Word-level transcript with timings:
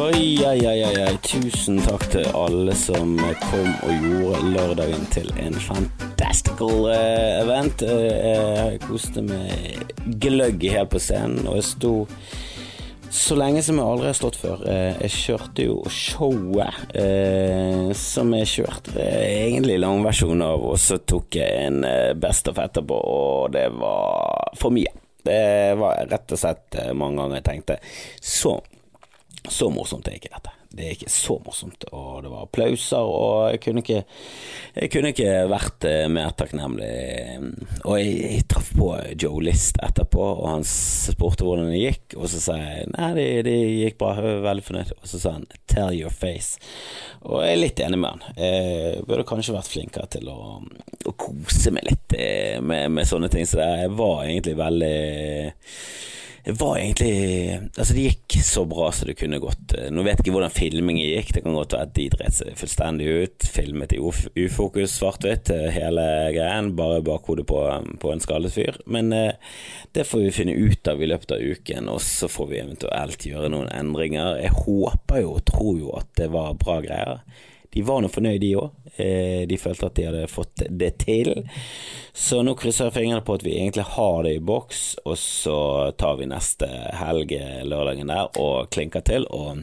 Oi, 0.00 0.40
oi, 0.46 0.60
oi, 0.64 0.82
oi. 0.86 1.16
Tusen 1.20 1.76
takk 1.84 2.06
til 2.08 2.24
alle 2.32 2.72
som 2.78 3.18
kom 3.42 3.66
og 3.84 4.06
gjorde 4.06 4.52
lørdagen 4.54 5.02
til 5.12 5.26
en 5.36 5.58
fantastical 5.60 6.86
uh, 6.88 7.42
event. 7.42 7.84
Uh, 7.84 8.06
jeg 8.70 8.78
koste 8.86 9.20
meg 9.26 9.92
gløgg 10.24 10.64
helt 10.72 10.94
på 10.94 11.02
scenen, 11.04 11.44
og 11.44 11.58
jeg 11.58 11.66
sto 11.68 11.92
så 13.12 13.36
lenge 13.36 13.60
som 13.66 13.76
jeg 13.76 13.90
aldri 13.90 14.08
har 14.08 14.16
stått 14.16 14.40
før. 14.40 14.64
Jeg 14.70 15.12
kjørte 15.18 15.68
jo 15.68 15.76
showet 15.92 16.96
eh, 16.96 17.90
som 17.98 18.30
jeg 18.38 18.50
kjørte 18.54 18.94
egentlig 19.02 19.80
langversjon 19.82 20.46
av, 20.46 20.62
og 20.64 20.80
så 20.80 21.00
tok 21.02 21.42
jeg 21.42 21.66
en 21.66 21.82
best 22.22 22.48
of 22.48 22.62
etterpå, 22.62 22.96
og 22.96 23.52
det 23.58 23.66
var 23.74 24.54
for 24.56 24.72
mye. 24.72 24.94
Det 25.26 25.40
var 25.82 26.06
rett 26.08 26.36
og 26.38 26.40
slett 26.46 26.84
mange 26.96 27.18
ganger 27.18 27.42
jeg 27.42 27.48
tenkte 27.50 27.80
så 28.22 28.60
så 29.48 29.70
morsomt 29.72 30.08
er 30.08 30.18
ikke 30.18 30.34
dette. 30.34 30.52
Det 30.70 30.84
er 30.86 30.92
ikke 30.94 31.10
så 31.10 31.34
morsomt. 31.42 31.84
Og 31.96 32.20
det 32.22 32.30
var 32.30 32.44
applauser, 32.44 33.02
og 33.02 33.48
jeg 33.50 33.60
kunne 33.64 33.82
ikke, 33.82 34.02
jeg 34.76 34.90
kunne 34.92 35.10
ikke 35.10 35.32
vært 35.50 35.86
eh, 35.88 36.04
mer 36.12 36.30
takknemlig. 36.38 36.90
Og 37.82 37.96
jeg, 37.98 38.12
jeg 38.20 38.44
traff 38.52 38.70
på 38.78 38.90
Joe 39.18 39.42
List 39.42 39.80
etterpå, 39.82 40.22
og 40.22 40.46
han 40.46 40.66
spurte 40.68 41.46
hvordan 41.46 41.72
det 41.72 41.80
gikk. 41.80 42.14
Og 42.20 42.30
så 42.30 42.42
sa 42.44 42.58
jeg 42.60 42.92
nei, 42.92 43.10
det, 43.18 43.26
det 43.48 43.56
gikk 43.56 43.98
bra, 43.98 44.12
jeg 44.14 44.26
var 44.28 44.46
veldig 44.46 44.66
fornøyd. 44.68 44.92
Og 45.00 45.10
så 45.10 45.22
sa 45.24 45.34
han 45.40 45.48
tell 45.70 45.96
your 45.96 46.14
face. 46.14 46.60
Og 47.24 47.42
jeg 47.42 47.56
er 47.56 47.62
litt 47.64 47.82
enig 47.82 47.98
med 48.04 48.14
han. 48.14 48.38
Jeg 48.38 49.02
burde 49.08 49.26
kanskje 49.32 49.56
vært 49.56 49.72
flinkere 49.72 50.12
til 50.14 50.30
å, 50.30 50.60
å 50.60 51.16
kose 51.18 51.74
meg 51.74 51.88
litt 51.88 52.14
eh, 52.14 52.60
med, 52.62 52.92
med 52.94 53.10
sånne 53.10 53.32
ting. 53.32 53.48
Så 53.48 53.58
jeg 53.58 53.90
var 53.98 54.22
egentlig 54.28 54.54
veldig 54.60 54.94
var 56.44 56.78
egentlig 56.78 57.70
Altså, 57.76 57.94
det 57.94 58.04
gikk 58.06 58.36
så 58.44 58.64
bra 58.68 58.90
som 58.94 59.08
det 59.10 59.16
kunne 59.20 59.40
gått. 59.42 59.74
Nå 59.92 60.04
vet 60.04 60.18
jeg 60.18 60.24
ikke 60.24 60.34
hvordan 60.34 60.54
filmingen 60.54 61.04
gikk, 61.04 61.34
det 61.34 61.42
kan 61.44 61.56
godt 61.56 61.74
være 61.76 61.88
at 61.88 61.94
de 61.96 62.06
dreit 62.12 62.36
seg 62.36 62.56
fullstendig 62.58 63.08
ut. 63.24 63.48
Filmet 63.54 63.94
i 63.96 64.00
ufokus, 64.00 64.96
svart-hvitt, 64.96 65.52
hele 65.74 66.06
greien, 66.34 66.72
bare 66.78 67.02
bakhodet 67.04 67.46
på, 67.50 67.60
på 68.02 68.12
en 68.12 68.24
skallet 68.24 68.54
fyr. 68.54 68.80
Men 68.90 69.12
eh, 69.16 69.52
det 69.96 70.06
får 70.08 70.24
vi 70.24 70.34
finne 70.34 70.56
ut 70.56 70.90
av 70.90 71.02
i 71.02 71.10
løpet 71.10 71.36
av 71.36 71.44
uken, 71.44 71.92
og 71.92 72.02
så 72.04 72.30
får 72.30 72.50
vi 72.50 72.60
eventuelt 72.62 73.28
gjøre 73.30 73.52
noen 73.52 73.70
endringer. 73.74 74.40
Jeg 74.40 74.56
håper 74.64 75.24
jo 75.24 75.36
og 75.36 75.46
tror 75.50 75.78
jo 75.78 75.94
at 76.00 76.12
det 76.20 76.30
var 76.34 76.58
bra 76.60 76.80
greier. 76.84 77.24
De 77.70 77.82
var 77.86 78.02
nå 78.02 78.10
fornøyd, 78.10 78.40
de 78.42 78.54
òg. 78.58 78.70
Eh, 79.00 79.42
de 79.48 79.58
følte 79.60 79.86
at 79.86 79.98
de 79.98 80.06
hadde 80.08 80.30
fått 80.30 80.64
det 80.68 80.92
til. 81.04 81.32
Så 82.12 82.42
nå 82.42 82.56
krysser 82.58 82.88
jeg 82.88 82.96
fingrene 82.98 83.24
på 83.26 83.38
at 83.38 83.44
vi 83.46 83.56
egentlig 83.58 83.86
har 83.94 84.24
det 84.26 84.36
i 84.36 84.44
boks, 84.52 84.84
og 85.04 85.18
så 85.20 85.58
tar 86.00 86.18
vi 86.18 86.30
neste 86.30 86.68
helg, 86.98 87.36
lørdagen 87.70 88.10
der, 88.10 88.32
og 88.42 88.72
klinker 88.74 89.06
til. 89.06 89.28
og 89.30 89.62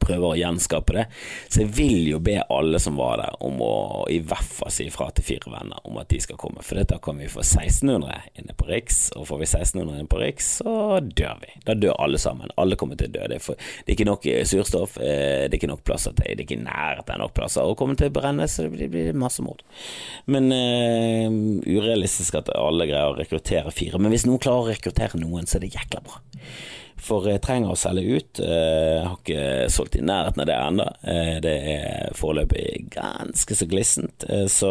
prøver 0.00 0.24
å 0.30 0.36
gjenskape 0.38 0.94
det. 0.96 1.04
Så 1.52 1.60
jeg 1.62 1.72
vil 1.76 2.06
jo 2.08 2.20
be 2.24 2.38
alle 2.40 2.80
som 2.80 2.96
var 2.96 3.18
der 3.20 3.34
om 3.44 3.60
å 3.62 3.74
i 4.10 4.20
hvert 4.24 4.52
fall 4.56 4.72
si 4.72 4.86
ifra 4.88 5.10
til 5.12 5.26
fire 5.26 5.52
venner 5.52 5.80
om 5.84 5.98
at 6.00 6.08
de 6.08 6.20
skal 6.24 6.38
komme, 6.40 6.64
for 6.64 6.80
da 6.80 6.98
kan 7.02 7.20
vi 7.20 7.28
få 7.30 7.42
1600 7.44 8.40
inne 8.40 8.56
på 8.56 8.68
Riks, 8.70 9.10
og 9.18 9.28
får 9.28 9.42
vi 9.42 9.48
1600 9.50 9.98
inne 9.98 10.10
på 10.10 10.20
Riks, 10.22 10.48
så 10.62 11.00
dør 11.04 11.42
vi. 11.42 11.52
Da 11.66 11.76
dør 11.76 11.98
alle 12.00 12.20
sammen. 12.20 12.52
Alle 12.60 12.78
kommer 12.80 12.98
til 13.00 13.10
å 13.10 13.14
dø. 13.18 13.26
Det 13.28 13.38
er, 13.38 13.44
for, 13.44 13.60
det 13.60 13.92
er 13.92 13.96
ikke 13.98 14.08
nok 14.08 14.28
eh, 14.30 14.42
surstoff, 14.48 14.96
eh, 15.02 15.44
det 15.44 15.52
er 15.52 15.58
ikke 15.60 15.72
nok 15.74 15.84
plasser 15.86 16.16
til, 16.16 16.30
det 16.32 16.38
er 16.38 16.46
ikke 16.46 16.62
nærheten 16.64 17.16
av 17.16 17.26
nok 17.26 17.36
plasser 17.36 17.68
å 17.68 17.76
komme 17.78 17.98
til 18.00 18.08
å 18.08 18.14
brenne, 18.14 18.48
så 18.48 18.64
det 18.64 18.88
blir 18.92 19.12
massemord. 19.18 19.60
Men 20.30 20.48
uh, 20.48 21.28
urealistisk 21.68 22.38
at 22.40 22.50
alle 22.56 22.88
greier 22.88 23.12
å 23.12 23.18
rekruttere 23.18 23.72
fire. 23.74 24.00
Men 24.00 24.14
hvis 24.14 24.24
noen 24.28 24.40
klarer 24.42 24.64
å 24.64 24.72
rekruttere 24.72 25.20
noen, 25.20 25.48
så 25.48 25.58
er 25.58 25.66
det 25.66 25.74
jækla 25.76 26.02
bra. 26.04 26.22
For 27.00 27.26
jeg 27.28 27.42
trenger 27.44 27.74
å 27.74 27.78
selge 27.78 28.18
ut. 28.18 28.40
Jeg 28.40 29.00
har 29.04 29.16
ikke 29.18 29.72
solgt 29.72 29.98
i 29.98 30.04
nærheten 30.04 30.44
av 30.44 30.48
det 30.48 30.54
ennå. 30.56 30.86
Det 31.44 31.56
er 31.74 32.14
foreløpig 32.16 32.86
ganske 32.94 33.58
så 33.58 33.68
glissent. 33.68 34.24
Så, 34.52 34.70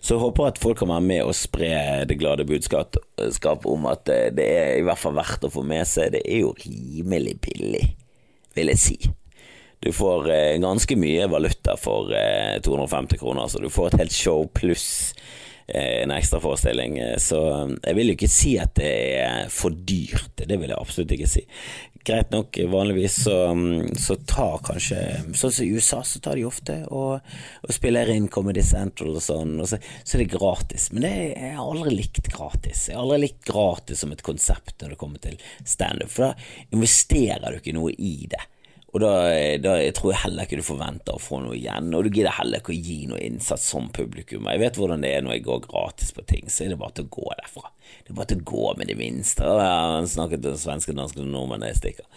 så 0.00 0.16
jeg 0.16 0.22
håper 0.24 0.48
at 0.48 0.60
folk 0.62 0.80
kan 0.80 0.90
være 0.90 1.06
med 1.10 1.22
og 1.26 1.36
spre 1.38 1.70
det 2.08 2.18
glade 2.18 2.48
budskap 2.48 2.98
om 3.68 3.86
at 3.92 4.08
det 4.08 4.48
er 4.48 4.74
i 4.78 4.84
hvert 4.86 5.02
fall 5.02 5.16
verdt 5.18 5.46
å 5.46 5.52
få 5.52 5.62
med 5.66 5.86
seg. 5.86 6.16
Det 6.16 6.24
er 6.24 6.42
jo 6.42 6.56
rimelig 6.64 7.36
billig, 7.46 7.84
vil 8.58 8.74
jeg 8.74 8.82
si. 8.82 8.98
Du 9.78 9.92
får 9.94 10.26
ganske 10.58 10.96
mye 10.98 11.28
valuta 11.30 11.76
for 11.78 12.10
250 12.64 13.20
kroner, 13.20 13.46
så 13.46 13.62
du 13.62 13.68
får 13.70 13.92
et 13.92 14.00
helt 14.02 14.16
show 14.16 14.48
pluss 14.50 14.88
en 15.68 16.10
ekstra 16.10 16.40
forestilling. 16.40 16.96
Så 17.20 17.38
jeg 17.82 17.96
vil 17.98 18.12
jo 18.12 18.16
ikke 18.16 18.30
si 18.32 18.54
at 18.60 18.74
det 18.78 18.92
er 19.20 19.52
for 19.52 19.74
dyrt, 19.74 20.40
det 20.40 20.56
vil 20.56 20.72
jeg 20.72 20.78
absolutt 20.78 21.14
ikke 21.16 21.28
si. 21.28 21.44
Greit 22.08 22.30
nok, 22.32 22.56
vanligvis 22.72 23.18
så, 23.26 23.36
så 24.00 24.14
tar 24.24 24.62
kanskje 24.64 25.00
Sånn 25.36 25.52
som 25.52 25.66
i 25.66 25.74
USA, 25.76 25.98
så 26.06 26.22
tar 26.24 26.38
de 26.38 26.46
ofte 26.48 26.76
og, 26.94 27.18
og 27.60 27.74
spiller 27.74 28.08
inn 28.14 28.30
Comedy 28.32 28.62
Central 28.64 29.18
og 29.18 29.24
sånn, 29.24 29.58
og 29.60 29.68
så, 29.68 29.80
så 30.04 30.16
er 30.16 30.24
det 30.24 30.30
gratis. 30.32 30.88
Men 30.94 31.04
det 31.04 31.14
er 31.26 31.50
jeg 31.50 31.64
aldri 31.66 31.96
likt 31.98 32.30
gratis. 32.32 32.86
Jeg 32.88 32.96
har 32.96 33.04
aldri 33.04 33.26
likt 33.26 33.42
gratis 33.50 34.04
som 34.04 34.14
et 34.14 34.24
konsept 34.24 34.78
når 34.80 34.94
det 34.94 35.00
kommer 35.02 35.20
til 35.24 35.36
standup, 35.68 36.14
for 36.14 36.30
da 36.30 36.70
investerer 36.72 37.50
du 37.50 37.60
ikke 37.60 37.76
noe 37.76 37.92
i 37.92 38.14
det. 38.30 38.46
Og 38.88 39.02
da, 39.02 39.10
da 39.60 39.74
jeg 39.82 39.92
tror 39.98 40.14
jeg 40.14 40.22
heller 40.22 40.46
ikke 40.48 40.58
du 40.62 40.64
forventer 40.64 41.16
å 41.16 41.20
få 41.20 41.42
noe 41.44 41.56
igjen, 41.58 41.90
og 41.92 42.06
du 42.06 42.08
gidder 42.08 42.32
heller 42.38 42.62
ikke 42.62 42.72
å 42.72 42.78
gi 42.78 43.02
noe 43.10 43.20
innsats 43.20 43.66
som 43.74 43.90
publikum. 43.92 44.48
Jeg 44.48 44.62
vet 44.62 44.78
hvordan 44.80 45.04
det 45.04 45.10
er 45.12 45.26
når 45.26 45.36
jeg 45.36 45.44
går 45.44 45.66
gratis 45.66 46.14
på 46.16 46.24
ting, 46.30 46.48
så 46.48 46.64
er 46.64 46.72
det 46.72 46.78
bare 46.80 46.96
til 46.96 47.04
å 47.04 47.12
gå 47.18 47.26
derfra. 47.42 47.68
Det 48.06 48.14
er 48.14 48.16
bare 48.16 48.30
til 48.30 48.40
å 48.40 48.46
gå 48.48 48.70
med 48.80 48.88
det 48.88 48.96
minste. 48.96 49.44
Jeg 49.44 49.68
har 49.68 50.08
snakket 50.08 50.44
til 50.46 50.56
svenske, 50.62 50.96
danske 50.96 51.20
og 51.20 51.28
nordmenn 51.28 51.66
jeg 51.68 51.80
stikker. 51.82 52.08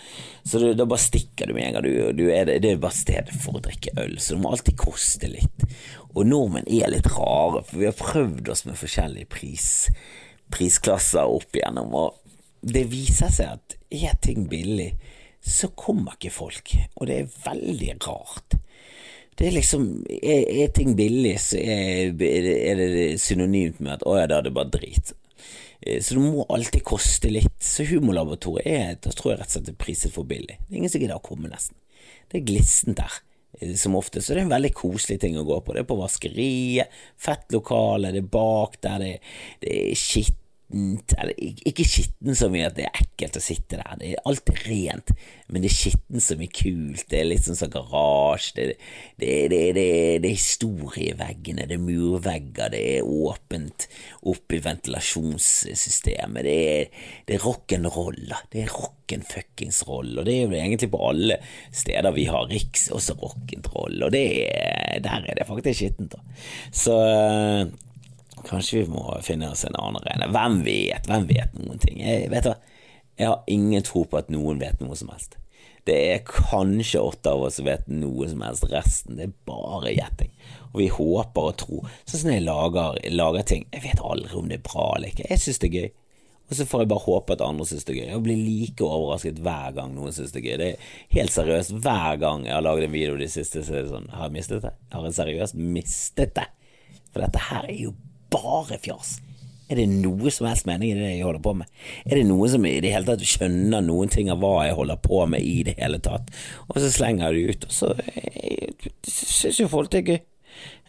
Så 0.47 0.63
du, 0.63 0.69
da 0.79 0.87
bare 0.87 1.03
stikker 1.03 1.51
du 1.51 1.57
med 1.57 1.67
en 1.67 1.75
gang. 1.75 1.87
Du, 1.89 2.23
du 2.23 2.25
er 2.31 2.47
det, 2.47 2.61
det, 2.63 2.71
er 2.71 2.83
bare 2.87 3.01
stedet 3.01 3.35
for 3.43 3.59
å 3.59 3.63
drikke 3.67 3.95
øl, 3.99 4.15
så 4.23 4.37
det 4.37 4.43
må 4.45 4.55
alltid 4.55 4.79
koste 4.79 5.31
litt. 5.35 5.67
Og 6.15 6.23
nordmenn 6.23 6.71
er 6.71 6.95
litt 6.95 7.11
rare, 7.11 7.65
for 7.67 7.83
vi 7.83 7.91
har 7.91 7.99
prøvd 7.99 8.55
oss 8.55 8.63
med 8.69 8.79
forskjellige 8.79 9.31
pris, 9.35 9.69
prisklasser 10.55 11.27
opp 11.27 11.59
igjennom, 11.59 11.91
og 11.99 12.15
det 12.63 12.87
viser 12.91 13.31
seg 13.33 13.57
at 13.57 13.81
er 13.91 14.15
ting 14.23 14.45
billig 14.47 14.93
så 15.41 15.71
kommer 15.77 16.17
ikke 16.17 16.33
folk, 16.33 16.75
og 16.95 17.09
det 17.09 17.17
er 17.17 17.31
veldig 17.45 17.95
rart. 18.05 18.57
Det 19.37 19.47
er 19.47 19.55
liksom 19.55 19.87
Er, 20.21 20.43
er 20.63 20.73
ting 20.75 20.93
billig, 20.95 21.37
så 21.41 21.57
er, 21.57 22.11
er, 22.13 22.77
det 22.77 23.21
synonymt 23.21 23.79
med 23.79 23.95
at 23.97 24.05
å 24.05 24.19
ja, 24.19 24.27
da 24.29 24.37
er 24.37 24.47
det 24.47 24.53
bare 24.53 24.69
drit. 24.69 25.13
Så 25.81 26.13
det 26.13 26.21
må 26.21 26.45
alltid 26.45 26.83
koste 26.85 27.31
litt. 27.31 27.55
Så 27.57 27.87
Humorlaboratoriet 27.89 28.67
er 28.69 28.99
da 29.01 29.13
tror 29.15 29.31
jeg 29.31 29.39
rett 29.39 29.49
og 29.49 29.55
slett 29.55 29.71
er 29.71 29.79
priset 29.81 30.13
for 30.13 30.29
billig. 30.29 30.59
Det 30.59 30.75
er 30.75 30.81
ingen 30.83 30.93
som 30.93 31.01
gidder 31.01 31.17
å 31.17 31.25
komme, 31.25 31.49
nesten. 31.49 31.77
Det 32.29 32.37
er 32.37 32.45
glissent 32.51 32.99
der, 32.99 33.15
som 33.81 33.97
ofte, 33.97 34.21
så 34.21 34.35
det 34.35 34.43
er 34.43 34.45
en 34.45 34.53
veldig 34.53 34.71
koselig 34.77 35.17
ting 35.23 35.39
å 35.39 35.47
gå 35.47 35.57
på. 35.65 35.73
Det 35.73 35.81
er 35.81 35.89
på 35.89 35.97
vaskeriet, 35.99 37.01
fett 37.19 37.49
lokale, 37.55 38.13
det 38.13 38.21
er 38.21 38.29
bak 38.37 38.77
der, 38.85 39.01
det, 39.01 39.33
det 39.65 39.79
er 39.89 39.97
skittent 39.99 41.17
eller 41.17 41.35
ikke 41.67 41.83
skittent 41.83 42.37
så 42.39 42.47
mye 42.53 42.69
at 42.69 42.77
det 42.77 42.85
er 42.87 43.01
ekkelt 43.01 43.10
å 43.29 43.41
sitte 43.43 43.77
der, 43.79 43.97
det 43.99 44.11
er 44.11 44.23
alltid 44.27 44.61
rent, 44.65 45.11
men 45.51 45.63
det 45.63 45.69
er 45.69 45.75
skitten 45.75 46.23
som 46.23 46.41
er 46.41 46.51
kult, 46.55 47.03
det 47.11 47.19
er 47.19 47.27
litt 47.29 47.45
sånn 47.45 47.59
som 47.59 47.71
garasje, 47.73 48.55
det, 48.57 48.77
det, 49.21 49.35
det, 49.53 49.59
det, 49.77 49.85
er 50.25 50.25
historie 50.29 51.11
i 51.11 51.17
veggene, 51.19 51.67
det 51.69 51.77
er 51.77 51.83
murvegger, 51.83 52.71
det 52.73 52.81
er 52.95 53.11
åpent 53.11 53.87
opp 54.31 54.55
i 54.55 54.61
ventilasjonssystemet, 54.65 56.47
det 56.47 56.57
er, 56.71 57.05
det 57.27 57.37
er 57.37 57.45
rock'n'roll, 57.45 58.33
det 58.53 58.65
er 58.65 58.73
rock'n'fuckings-roll, 58.73 60.15
og 60.17 60.27
det 60.27 60.37
er 60.37 60.41
jo 60.45 60.57
egentlig 60.57 60.91
på 60.95 61.05
alle 61.11 61.39
steder 61.69 62.17
vi 62.17 62.25
har 62.31 62.49
Riks, 62.51 62.89
også 62.95 63.19
rock'n'roll, 63.21 64.07
og 64.07 64.17
er, 64.17 64.99
der 65.05 65.29
er 65.29 65.37
det 65.37 65.47
faktisk 65.47 65.83
skittent, 65.83 66.17
da. 66.17 66.41
Så 66.71 66.97
Kanskje 68.47 68.81
vi 68.81 68.91
må 68.91 69.05
finne 69.25 69.51
oss 69.51 69.65
en 69.67 69.77
annen 69.77 70.01
arena. 70.01 70.29
Hvem 70.33 70.61
vet? 70.65 71.07
Hvem 71.09 71.27
vet 71.29 71.57
noen 71.59 71.81
ting? 71.81 71.99
Jeg, 72.01 72.29
vet 72.31 72.47
du, 72.47 72.70
jeg 73.19 73.29
har 73.29 73.43
ingen 73.51 73.83
tro 73.85 74.03
på 74.07 74.19
at 74.19 74.31
noen 74.33 74.59
vet 74.61 74.81
noe 74.81 74.97
som 74.97 75.11
helst. 75.13 75.37
Det 75.85 75.95
er 76.11 76.25
kanskje 76.27 77.01
åtte 77.01 77.31
av 77.31 77.47
oss 77.47 77.57
som 77.57 77.65
vet 77.65 77.87
noe 77.89 78.27
som 78.29 78.43
helst, 78.45 78.67
resten 78.69 79.17
det 79.17 79.29
er 79.29 79.37
bare 79.49 79.95
gjetting. 79.95 80.29
Og 80.71 80.77
vi 80.83 80.91
håper 80.93 81.47
og 81.49 81.57
tror. 81.57 81.95
Sånn 82.05 82.23
som 82.23 82.33
jeg 82.35 82.45
lager, 82.45 82.99
lager 83.09 83.47
ting, 83.49 83.65
jeg 83.73 83.87
vet 83.87 84.03
aldri 84.05 84.37
om 84.37 84.51
det 84.51 84.59
er 84.59 84.67
bra 84.67 84.91
eller 84.95 85.09
ikke. 85.09 85.25
Jeg 85.31 85.41
syns 85.41 85.61
det 85.63 85.71
er 85.71 85.79
gøy. 85.79 85.89
Og 86.51 86.57
så 86.59 86.67
får 86.67 86.83
jeg 86.83 86.91
bare 86.91 87.05
håpe 87.05 87.35
at 87.37 87.41
andre 87.45 87.65
syns 87.67 87.87
det 87.87 87.93
er 87.95 87.99
gøy. 88.01 88.07
Jeg 88.11 88.23
blir 88.27 88.39
like 88.43 88.85
overrasket 88.85 89.41
hver 89.41 89.75
gang 89.77 89.95
noen 89.95 90.15
syns 90.15 90.35
det 90.35 90.41
er 90.43 90.47
gøy. 90.49 90.55
Det 90.59 90.69
er 90.69 90.87
helt 91.15 91.33
seriøst. 91.33 91.75
Hver 91.81 92.21
gang 92.21 92.45
jeg 92.45 92.55
har 92.57 92.65
laget 92.65 92.89
en 92.89 92.95
video 92.95 93.17
de 93.17 93.29
siste, 93.31 93.63
så 93.65 93.77
er 93.77 93.85
det 93.85 93.93
sånn 93.93 94.09
Har 94.13 94.27
jeg 94.27 94.35
mistet 94.37 94.65
det? 94.67 94.73
Har 94.93 95.07
jeg 95.07 95.17
seriøst 95.17 95.59
mistet 95.79 96.35
det? 96.37 96.47
For 97.09 97.23
dette 97.23 97.45
her 97.47 97.69
er 97.71 97.79
jo 97.87 97.95
bare 98.31 98.77
fjas. 98.83 99.17
Er 99.71 99.79
det 99.79 99.87
noe 99.87 100.31
som 100.33 100.49
helst 100.49 100.67
mening 100.67 100.91
i 100.91 100.97
det 100.99 101.13
jeg 101.13 101.23
holder 101.23 101.43
på 101.45 101.53
med? 101.61 101.69
Er 102.03 102.19
det 102.19 102.25
noen 102.27 102.51
som 102.51 102.65
i 102.67 102.73
det 102.83 102.91
hele 102.91 103.07
tatt 103.07 103.23
skjønner 103.23 103.85
noen 103.85 104.11
ting 104.11 104.31
av 104.33 104.41
hva 104.43 104.65
jeg 104.67 104.75
holder 104.75 104.99
på 105.05 105.21
med 105.31 105.45
i 105.47 105.61
det 105.67 105.77
hele 105.79 106.01
tatt? 106.03 106.27
Og 106.67 106.81
så 106.81 106.91
slenger 106.91 107.31
jeg 107.31 107.37
det 107.37 107.55
ut, 107.55 107.69
og 107.69 107.77
så 107.77 107.93
syns 109.07 109.61
jo 109.63 109.71
folk 109.71 109.93
det 109.93 110.03
er 110.03 110.11
gøy. 110.11 110.21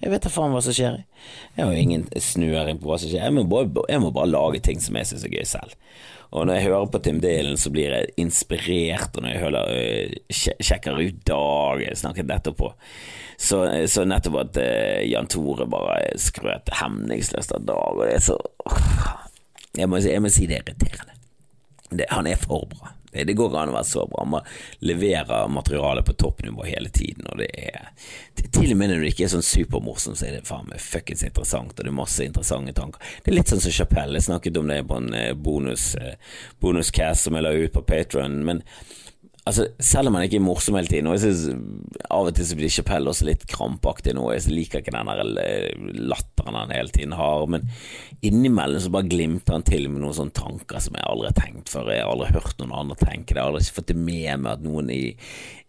Jeg 0.02 0.11
vet 0.11 0.25
da 0.25 0.32
faen 0.34 0.50
hva 0.50 0.61
som 0.64 0.75
skjer. 0.75 1.05
Jeg 1.55 1.62
har 1.62 1.70
jo 1.70 1.82
ingen 1.84 2.08
snøring 2.19 2.81
på 2.82 2.90
hva 2.90 2.99
som 2.99 3.12
skjer. 3.12 3.23
Jeg 3.23 3.37
må 3.37 3.46
bare, 3.46 3.70
jeg 3.87 4.02
må 4.02 4.11
bare 4.14 4.32
lage 4.32 4.62
ting 4.67 4.82
som 4.82 4.99
jeg 4.99 5.12
syns 5.12 5.29
er 5.29 5.37
gøy 5.37 5.46
selv. 5.46 5.79
Og 6.32 6.49
når 6.49 6.58
jeg 6.58 6.67
hører 6.70 6.90
på 6.90 7.00
Tim 7.05 7.19
Dylan, 7.20 7.58
så 7.61 7.70
blir 7.70 7.93
jeg 7.93 8.12
inspirert, 8.20 9.12
og 9.14 9.23
når 9.23 9.34
jeg 9.34 9.43
hører, 9.43 9.73
øh, 9.76 10.38
sjekker 10.64 10.96
ut 10.96 11.19
Dag, 11.29 11.82
jeg 11.84 11.99
snakket 12.00 12.31
nettopp 12.31 12.56
på, 12.56 12.70
så, 13.37 13.64
så 13.90 14.06
nettopp 14.08 14.40
at 14.43 14.61
uh, 14.62 15.02
Jan 15.06 15.31
Tore 15.31 15.67
bare 15.70 16.17
skrøt 16.20 16.73
hemningsløst 16.81 17.55
av 17.56 17.67
Dag, 17.69 17.96
og 17.96 18.05
det 18.06 18.17
er 18.17 18.26
så 18.31 18.38
jeg 19.73 19.88
må, 19.88 20.00
jeg 20.05 20.20
må 20.20 20.29
si 20.32 20.49
det 20.49 20.58
er 20.58 20.67
irriterende. 20.67 21.17
Det, 21.93 22.08
han 22.12 22.29
er 22.29 22.40
for 22.40 22.67
bra. 22.69 22.93
Det, 23.12 23.26
det 23.29 23.34
går 23.37 23.50
ikke 23.50 23.62
an 23.62 23.73
å 23.73 23.76
være 23.76 23.88
så 23.88 24.05
bra. 24.08 24.25
Man 24.29 24.46
leverer 24.84 25.49
materiale 25.52 26.05
på 26.05 26.14
toppnivå 26.17 26.64
hele 26.64 26.88
tiden, 26.93 27.26
og 27.29 27.40
det 27.43 27.50
er 27.52 27.90
Til 28.52 28.73
og 28.73 28.79
med 28.81 28.93
når 28.93 29.02
du 29.02 29.08
ikke 29.11 29.26
er 29.26 29.32
sånn 29.32 29.44
supermorsom, 29.44 30.17
så 30.17 30.29
er 30.29 30.38
det 30.38 30.49
faen 30.49 30.69
meg 30.70 30.81
fuckings 30.81 31.25
interessant, 31.26 31.75
og 31.76 31.84
det 31.84 31.93
er 31.93 31.96
masse 31.96 32.25
interessante 32.25 32.73
tanker. 32.76 33.12
Det 33.20 33.32
er 33.32 33.37
litt 33.37 33.52
sånn 33.52 33.61
som 33.64 33.75
Chapelle, 33.76 34.17
jeg 34.17 34.29
snakket 34.29 34.61
om 34.61 34.73
det 34.73 34.81
på 34.88 35.00
en 35.00 35.12
eh, 35.17 35.32
bonus, 35.37 35.93
eh, 36.00 36.17
bonuscast 36.64 37.29
som 37.29 37.37
jeg 37.37 37.44
la 37.44 37.52
ut 37.52 37.76
på 37.76 37.84
Patron, 37.88 38.40
men 38.49 38.64
Altså, 39.43 39.65
selv 39.83 40.06
om 40.06 40.15
han 40.15 40.29
ikke 40.29 40.37
er 40.39 40.44
morsom 40.44 40.77
hele 40.79 40.87
tiden, 40.87 41.09
og 41.11 41.17
jeg 41.17 41.35
synes 41.35 42.05
av 42.15 42.29
og 42.29 42.37
til 42.37 42.47
så 42.47 42.56
blir 42.59 42.71
Chapell 42.71 43.11
også 43.11 43.27
litt 43.27 43.43
krampaktig 43.50 44.15
nå, 44.15 44.29
jeg 44.37 44.53
liker 44.55 44.85
ikke 44.85 44.94
den 44.94 45.11
der 45.11 45.23
eh, 45.43 45.89
latteren 45.99 46.61
han 46.61 46.71
hele 46.71 46.94
tiden 46.94 47.17
har, 47.19 47.43
men 47.50 47.67
innimellom 48.23 48.85
så 48.85 48.93
bare 48.94 49.11
glimter 49.11 49.56
han 49.56 49.67
til 49.67 49.89
med 49.91 50.05
noen 50.05 50.15
sånne 50.15 50.37
tanker 50.37 50.85
som 50.85 50.94
jeg 50.94 51.09
aldri 51.11 51.33
har 51.33 51.39
tenkt 51.41 51.75
før, 51.75 51.91
jeg 51.91 52.05
har 52.05 52.12
aldri 52.15 52.31
hørt 52.37 52.62
noen 52.62 52.77
andre 52.85 53.00
tenke 53.03 53.33
det, 53.33 53.41
jeg 53.41 53.43
har 53.43 53.50
aldri 53.50 53.77
fått 53.81 53.91
det 53.91 53.99
med 53.99 54.44
meg 54.44 54.53
at 54.53 54.62
noen 54.69 54.94
i, 54.94 55.03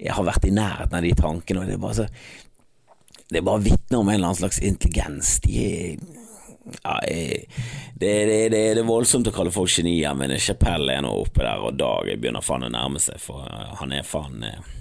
har 0.06 0.30
vært 0.30 0.46
i 0.46 0.54
nærheten 0.54 1.00
av 1.00 1.08
de 1.10 1.18
tankene, 1.24 1.64
og 1.64 1.72
det 1.72 1.80
er 1.80 1.86
bare 1.88 2.04
så 2.04 2.10
Det 3.34 3.40
er 3.40 3.48
bare 3.48 3.66
vitner 3.66 3.98
om 3.98 4.10
en 4.10 4.14
eller 4.14 4.28
annen 4.28 4.38
slags 4.38 4.60
intelligens. 4.62 5.40
De 5.42 5.54
er 5.66 6.23
ja, 6.84 7.00
det, 7.08 7.46
det, 7.94 8.26
det, 8.26 8.50
det, 8.50 8.62
er 8.72 8.88
voldsomt 8.88 9.28
å 9.28 9.34
kalle 9.36 9.52
folk 9.52 9.72
genier, 9.72 10.16
men 10.16 10.36
Chapelle 10.40 10.96
er 10.96 11.04
nå 11.04 11.12
oppe 11.24 11.44
der, 11.44 11.60
og 11.60 11.76
Dag 11.80 12.08
begynner 12.14 12.46
faen 12.46 12.68
å 12.68 12.72
nærme 12.72 13.02
seg, 13.04 13.20
for 13.22 13.44
han 13.82 13.96
er 13.96 14.08
faen 14.08 14.46
eh, 14.48 14.72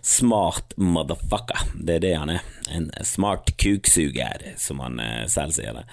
smart 0.00 0.72
motherfucker. 0.80 1.74
Det 1.76 1.98
er 1.98 2.04
det 2.06 2.14
han 2.16 2.34
er. 2.36 2.40
En 2.72 2.90
smart 3.04 3.52
kuksuger, 3.60 4.52
som 4.60 4.80
han 4.84 5.00
eh, 5.04 5.26
selv 5.28 5.56
sier 5.56 5.76
det. 5.76 5.84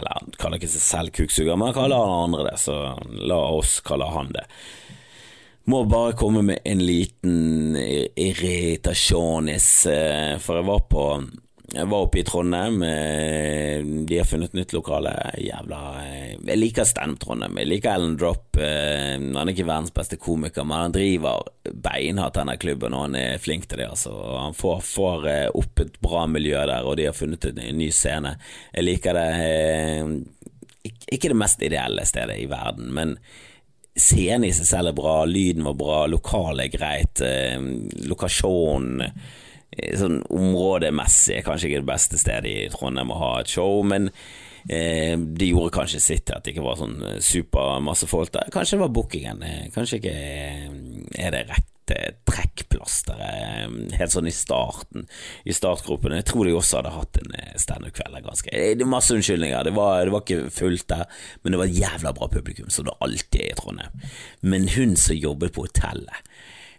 Eller 0.00 0.18
han 0.18 0.34
kaller 0.40 0.58
ikke 0.58 0.74
seg 0.74 0.86
selv 0.86 1.14
kuksuger, 1.14 1.56
men 1.56 1.70
han 1.70 1.76
kaller 1.76 2.02
han 2.02 2.26
andre 2.26 2.50
det, 2.50 2.58
så 2.62 2.76
la 3.22 3.40
oss 3.54 3.78
kalle 3.86 4.08
han 4.10 4.32
det. 4.34 4.46
Må 5.70 5.84
bare 5.86 6.16
komme 6.18 6.42
med 6.42 6.64
en 6.66 6.80
liten 6.82 7.76
irritasjonis, 7.78 9.70
eh, 9.86 10.34
for 10.42 10.58
jeg 10.58 10.66
var 10.72 10.82
på 10.90 11.04
jeg 11.70 11.86
var 11.86 12.02
oppe 12.02 12.18
i 12.18 12.24
Trondheim. 12.26 12.82
Eh, 12.82 13.84
de 14.06 14.18
har 14.18 14.26
funnet 14.26 14.54
nytt 14.58 14.72
lokale. 14.74 15.12
Jævla 15.38 15.80
eh, 16.02 16.32
Jeg 16.34 16.58
liker 16.58 16.86
Stem 16.88 17.14
Trondheim. 17.20 17.58
Jeg 17.62 17.68
liker 17.70 17.94
Ellen 17.94 18.16
Drop. 18.18 18.56
Eh, 18.58 19.14
han 19.14 19.36
er 19.38 19.52
ikke 19.52 19.68
verdens 19.68 19.94
beste 19.94 20.18
komiker, 20.18 20.66
men 20.66 20.86
han 20.86 20.94
driver 20.96 21.44
beinhardt 21.70 22.40
denne 22.40 22.56
klubben, 22.58 22.96
og 22.96 23.06
han 23.06 23.14
er 23.20 23.42
flink 23.42 23.68
til 23.70 23.84
det. 23.84 23.90
Altså. 23.94 24.14
Han 24.34 24.56
får, 24.58 24.80
får 24.86 25.28
opp 25.60 25.84
et 25.84 26.00
bra 26.02 26.24
miljø 26.30 26.58
der, 26.58 26.88
og 26.88 26.98
de 26.98 27.06
har 27.06 27.14
funnet 27.16 27.46
en 27.52 27.60
ny 27.78 27.90
scene. 27.94 28.34
Jeg 28.74 28.86
liker 28.86 29.20
det 29.20 29.28
Ikke 31.12 31.30
det 31.30 31.38
mest 31.38 31.62
ideelle 31.62 32.06
stedet 32.08 32.40
i 32.40 32.48
verden, 32.50 32.90
men 32.96 33.14
scenen 33.94 34.48
i 34.48 34.54
seg 34.56 34.66
selv 34.66 34.90
er 34.90 34.96
bra, 34.96 35.14
lyden 35.28 35.66
var 35.66 35.78
bra, 35.78 36.00
lokalet 36.08 36.66
er 36.66 36.74
greit, 36.74 37.22
lokasjonen 38.08 39.10
sånn 39.70 40.20
områdemessig 40.34 41.42
kanskje 41.46 41.70
ikke 41.70 41.82
det 41.84 41.92
beste 41.92 42.20
stedet 42.20 42.50
i 42.50 42.68
Trondheim 42.72 43.12
å 43.14 43.18
ha 43.20 43.32
et 43.40 43.50
show, 43.50 43.82
men 43.86 44.10
eh, 44.66 45.14
det 45.14 45.50
gjorde 45.52 45.76
kanskje 45.78 46.02
sitt 46.02 46.32
at 46.34 46.44
det 46.44 46.54
ikke 46.54 46.66
var 46.66 46.80
sånn 46.80 46.96
eh, 47.06 47.18
supermasse 47.22 48.08
folk 48.10 48.32
der. 48.34 48.50
Kanskje 48.52 48.78
det 48.78 48.84
var 48.84 48.96
bookingen, 48.98 49.44
eh, 49.46 49.68
kanskje 49.74 50.00
ikke 50.00 50.16
er 51.20 51.36
det 51.36 51.44
rette 51.52 51.68
trekkplasteret 52.30 53.96
helt 53.98 54.12
sånn 54.14 54.28
i 54.30 54.34
starten, 54.34 55.08
i 55.42 55.54
startgruppen. 55.54 56.14
Jeg 56.20 56.28
tror 56.28 56.46
de 56.46 56.52
også 56.54 56.78
hadde 56.78 56.92
hatt 56.94 57.18
en 57.18 57.32
standup-kveld 57.58 58.28
Det 58.46 58.84
er 58.84 58.86
masse 58.86 59.14
unnskyldninger, 59.16 59.64
det 59.66 59.72
var, 59.74 60.04
det 60.06 60.14
var, 60.14 60.22
ikke 60.22 60.54
fullt 60.54 60.86
der, 60.92 61.08
men 61.42 61.54
det 61.54 61.58
var 61.58 61.66
et 61.66 61.80
jævla 61.80 62.14
bra 62.14 62.30
publikum, 62.30 62.70
som 62.70 62.86
det 62.86 62.94
alltid 63.02 63.40
er 63.42 63.50
i 63.50 63.58
Trondheim. 63.58 64.06
Men 64.42 64.68
hun 64.76 64.94
som 64.94 65.18
jobbet 65.18 65.56
på 65.56 65.66
hotellet 65.66 66.29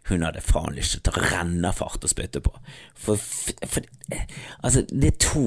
hun 0.09 0.25
hadde 0.25 0.41
faen 0.43 0.75
lyst 0.75 0.97
til 0.97 1.13
å 1.13 1.27
renne 1.31 1.73
fart 1.75 2.03
og 2.03 2.11
spytte 2.11 2.41
på. 2.43 2.53
For, 2.97 3.19
for, 3.19 3.85
altså, 4.63 4.85
det 4.89 5.13
er 5.13 5.21
to 5.21 5.45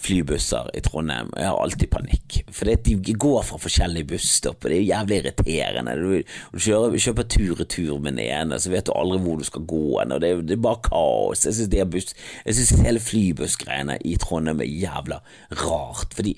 flybusser 0.00 0.70
i 0.76 0.80
Trondheim, 0.84 1.30
og 1.34 1.40
jeg 1.40 1.48
har 1.48 1.58
alltid 1.60 1.90
panikk. 1.92 2.36
For 2.54 2.70
de 2.86 3.14
går 3.24 3.42
fra 3.46 3.58
forskjellige 3.60 4.08
busstopp, 4.12 4.64
og 4.64 4.72
det 4.72 4.78
er 4.78 4.86
jævlig 4.88 5.18
irriterende. 5.20 5.96
Du, 6.00 6.36
du 6.54 6.62
kjører, 6.62 6.96
kjøper 7.04 7.28
tur-retur 7.34 7.98
med 7.98 8.16
den 8.16 8.22
ene, 8.24 8.60
så 8.60 8.72
vet 8.72 8.88
du 8.88 8.94
aldri 8.96 9.20
hvor 9.24 9.40
du 9.40 9.46
skal 9.48 9.66
gå 9.68 9.82
og 10.00 10.14
det, 10.22 10.30
det 10.48 10.56
er 10.56 10.62
bare 10.64 10.82
kaos. 10.86 11.44
Jeg 11.46 12.56
syns 12.56 12.72
hele 12.86 13.02
flybussgreiene 13.04 13.98
i 14.06 14.16
Trondheim 14.20 14.62
er 14.64 14.70
jævla 14.70 15.20
rart, 15.64 16.14
for 16.16 16.26
de, 16.26 16.36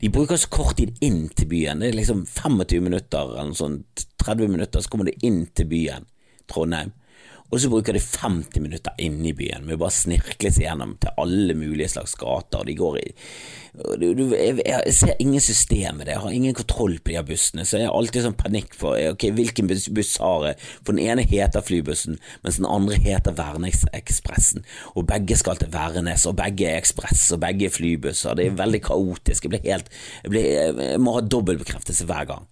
de, 0.00 0.10
bruker 0.14 0.40
så 0.40 0.50
kort 0.52 0.78
tid 0.80 0.96
inn 1.04 1.28
til 1.36 1.50
byen. 1.50 1.84
Det 1.84 1.92
er 1.92 2.00
liksom 2.00 2.24
25 2.26 2.82
minutter 2.88 3.22
eller 3.22 3.52
noe 3.52 3.58
sånt, 3.58 4.08
30 4.24 4.50
minutter, 4.50 4.82
så 4.82 4.90
kommer 4.90 5.10
du 5.10 5.26
inn 5.26 5.44
til 5.54 5.68
byen. 5.70 6.08
Trondheim. 6.50 6.94
Og 7.52 7.60
så 7.60 7.68
bruker 7.70 7.94
de 7.94 8.00
50 8.02 8.62
minutter 8.64 8.96
inne 8.98 9.28
i 9.30 9.36
byen 9.36 9.66
med 9.68 9.78
bare 9.78 9.94
snirkle 9.94 10.50
seg 10.50 10.64
gjennom 10.64 10.96
til 10.98 11.12
alle 11.22 11.54
mulige 11.54 11.92
slags 11.92 12.16
gater. 12.18 12.64
De 12.66 12.74
går 12.78 12.96
i 13.02 13.10
jeg, 13.74 14.92
ser 14.94 15.16
ingen 15.18 15.42
system 15.42 15.98
i 15.98 16.04
det, 16.06 16.12
jeg 16.12 16.22
har 16.22 16.34
ingen 16.34 16.54
kontroll 16.54 16.94
på 17.00 17.10
de 17.10 17.16
her 17.18 17.26
bussene, 17.26 17.64
så 17.66 17.80
jeg 17.80 17.88
har 17.88 17.96
alltid 17.98 18.22
sånn 18.22 18.36
panikk 18.38 18.76
for 18.78 18.94
ok, 19.10 19.26
hvilken 19.34 19.66
buss, 19.70 19.88
buss 19.90 20.12
har 20.22 20.46
jeg. 20.46 20.60
For 20.86 20.94
den 20.94 21.02
ene 21.02 21.26
heter 21.26 21.64
Flybussen, 21.64 22.20
mens 22.44 22.60
den 22.60 22.68
andre 22.70 23.00
heter 23.02 23.34
Værnesekspressen. 23.34 24.62
Og 24.94 25.08
begge 25.10 25.38
skal 25.40 25.58
til 25.58 25.72
Værnes, 25.74 26.26
og 26.30 26.38
begge 26.38 26.70
er 26.70 26.78
ekspress, 26.78 27.26
og 27.34 27.42
begge 27.42 27.66
er 27.66 27.74
flybusser. 27.74 28.38
Det 28.38 28.46
er 28.46 28.62
veldig 28.62 28.82
kaotisk. 28.86 29.48
Jeg, 29.48 29.54
blir 29.56 29.66
helt, 29.66 29.90
jeg, 30.22 30.34
blir, 30.36 30.48
jeg 30.94 31.02
må 31.02 31.18
ha 31.18 31.26
dobbeltbekreftelse 31.26 32.06
hver 32.06 32.30
gang. 32.30 32.48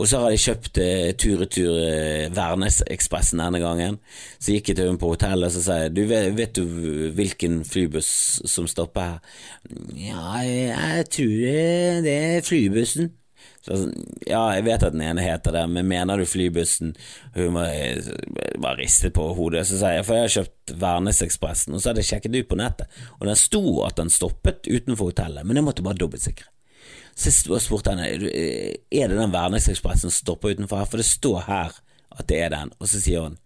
Og 0.00 0.08
så 0.08 0.22
har 0.22 0.32
jeg 0.32 0.42
kjøpt 0.46 0.78
uh, 0.80 1.08
tur-retur 1.20 1.78
eh, 1.84 2.28
Værnesekspressen 2.32 3.42
denne 3.42 3.60
gangen. 3.60 3.98
Så 4.38 4.54
gikk 4.54 4.72
jeg 4.72 4.78
til 4.78 4.88
henne 4.88 5.00
på 5.00 5.12
hotellet 5.12 5.50
og 5.50 5.54
så 5.54 5.64
sa 5.64 5.80
jeg, 5.82 5.92
du 5.96 6.04
vet, 6.08 6.30
vet, 6.38 6.56
du 6.56 7.10
hvilken 7.16 7.60
flybuss 7.68 8.12
som 8.48 8.68
stopper 8.70 9.10
her? 9.10 9.42
Ja, 9.98 10.38
jeg 10.46 11.10
tror 11.12 12.06
det 12.06 12.14
er 12.14 12.46
flybussen. 12.46 13.12
Så, 13.62 13.76
ja, 14.26 14.40
jeg 14.56 14.64
vet 14.66 14.82
at 14.82 14.94
den 14.94 15.04
ene 15.06 15.22
heter 15.22 15.54
det, 15.54 15.62
men 15.70 15.86
mener 15.86 16.18
du 16.18 16.26
flybussen? 16.26 16.96
Hun 17.36 17.54
var 17.54 18.78
ristet 18.80 19.14
på 19.14 19.28
hodet. 19.36 19.66
Så 19.68 19.78
sa 19.78 19.92
jeg, 19.94 20.06
for 20.08 20.18
jeg 20.18 20.26
har 20.26 20.34
kjøpt 20.38 20.74
Værnesekspressen, 20.82 21.76
og 21.76 21.82
så 21.82 21.92
hadde 21.92 22.02
jeg 22.02 22.10
sjekket 22.10 22.40
ut 22.40 22.50
på 22.50 22.58
nettet, 22.58 23.02
og 23.20 23.28
den 23.28 23.38
sto 23.38 23.62
at 23.86 24.00
den 24.00 24.10
stoppet 24.10 24.66
utenfor 24.66 25.12
hotellet, 25.12 25.46
men 25.46 25.60
jeg 25.60 25.68
måtte 25.68 25.86
bare 25.86 26.00
dobbeltsikre. 26.00 26.50
Sist 27.22 27.46
jeg 27.46 27.62
spurte 27.62 27.92
henne 27.92 28.08
er 28.08 29.10
det 29.10 29.18
den 29.18 29.34
Værnesekspressen 29.34 30.10
som 30.10 30.14
stopper 30.16 30.56
utenfor 30.56 30.80
her, 30.80 30.88
for 30.90 30.98
det 30.98 31.06
står 31.06 31.44
her 31.46 31.76
at 32.12 32.26
det 32.28 32.40
er 32.42 32.50
den, 32.52 32.72
og 32.80 32.88
så 32.90 33.00
sier 33.00 33.28
hun 33.28 33.38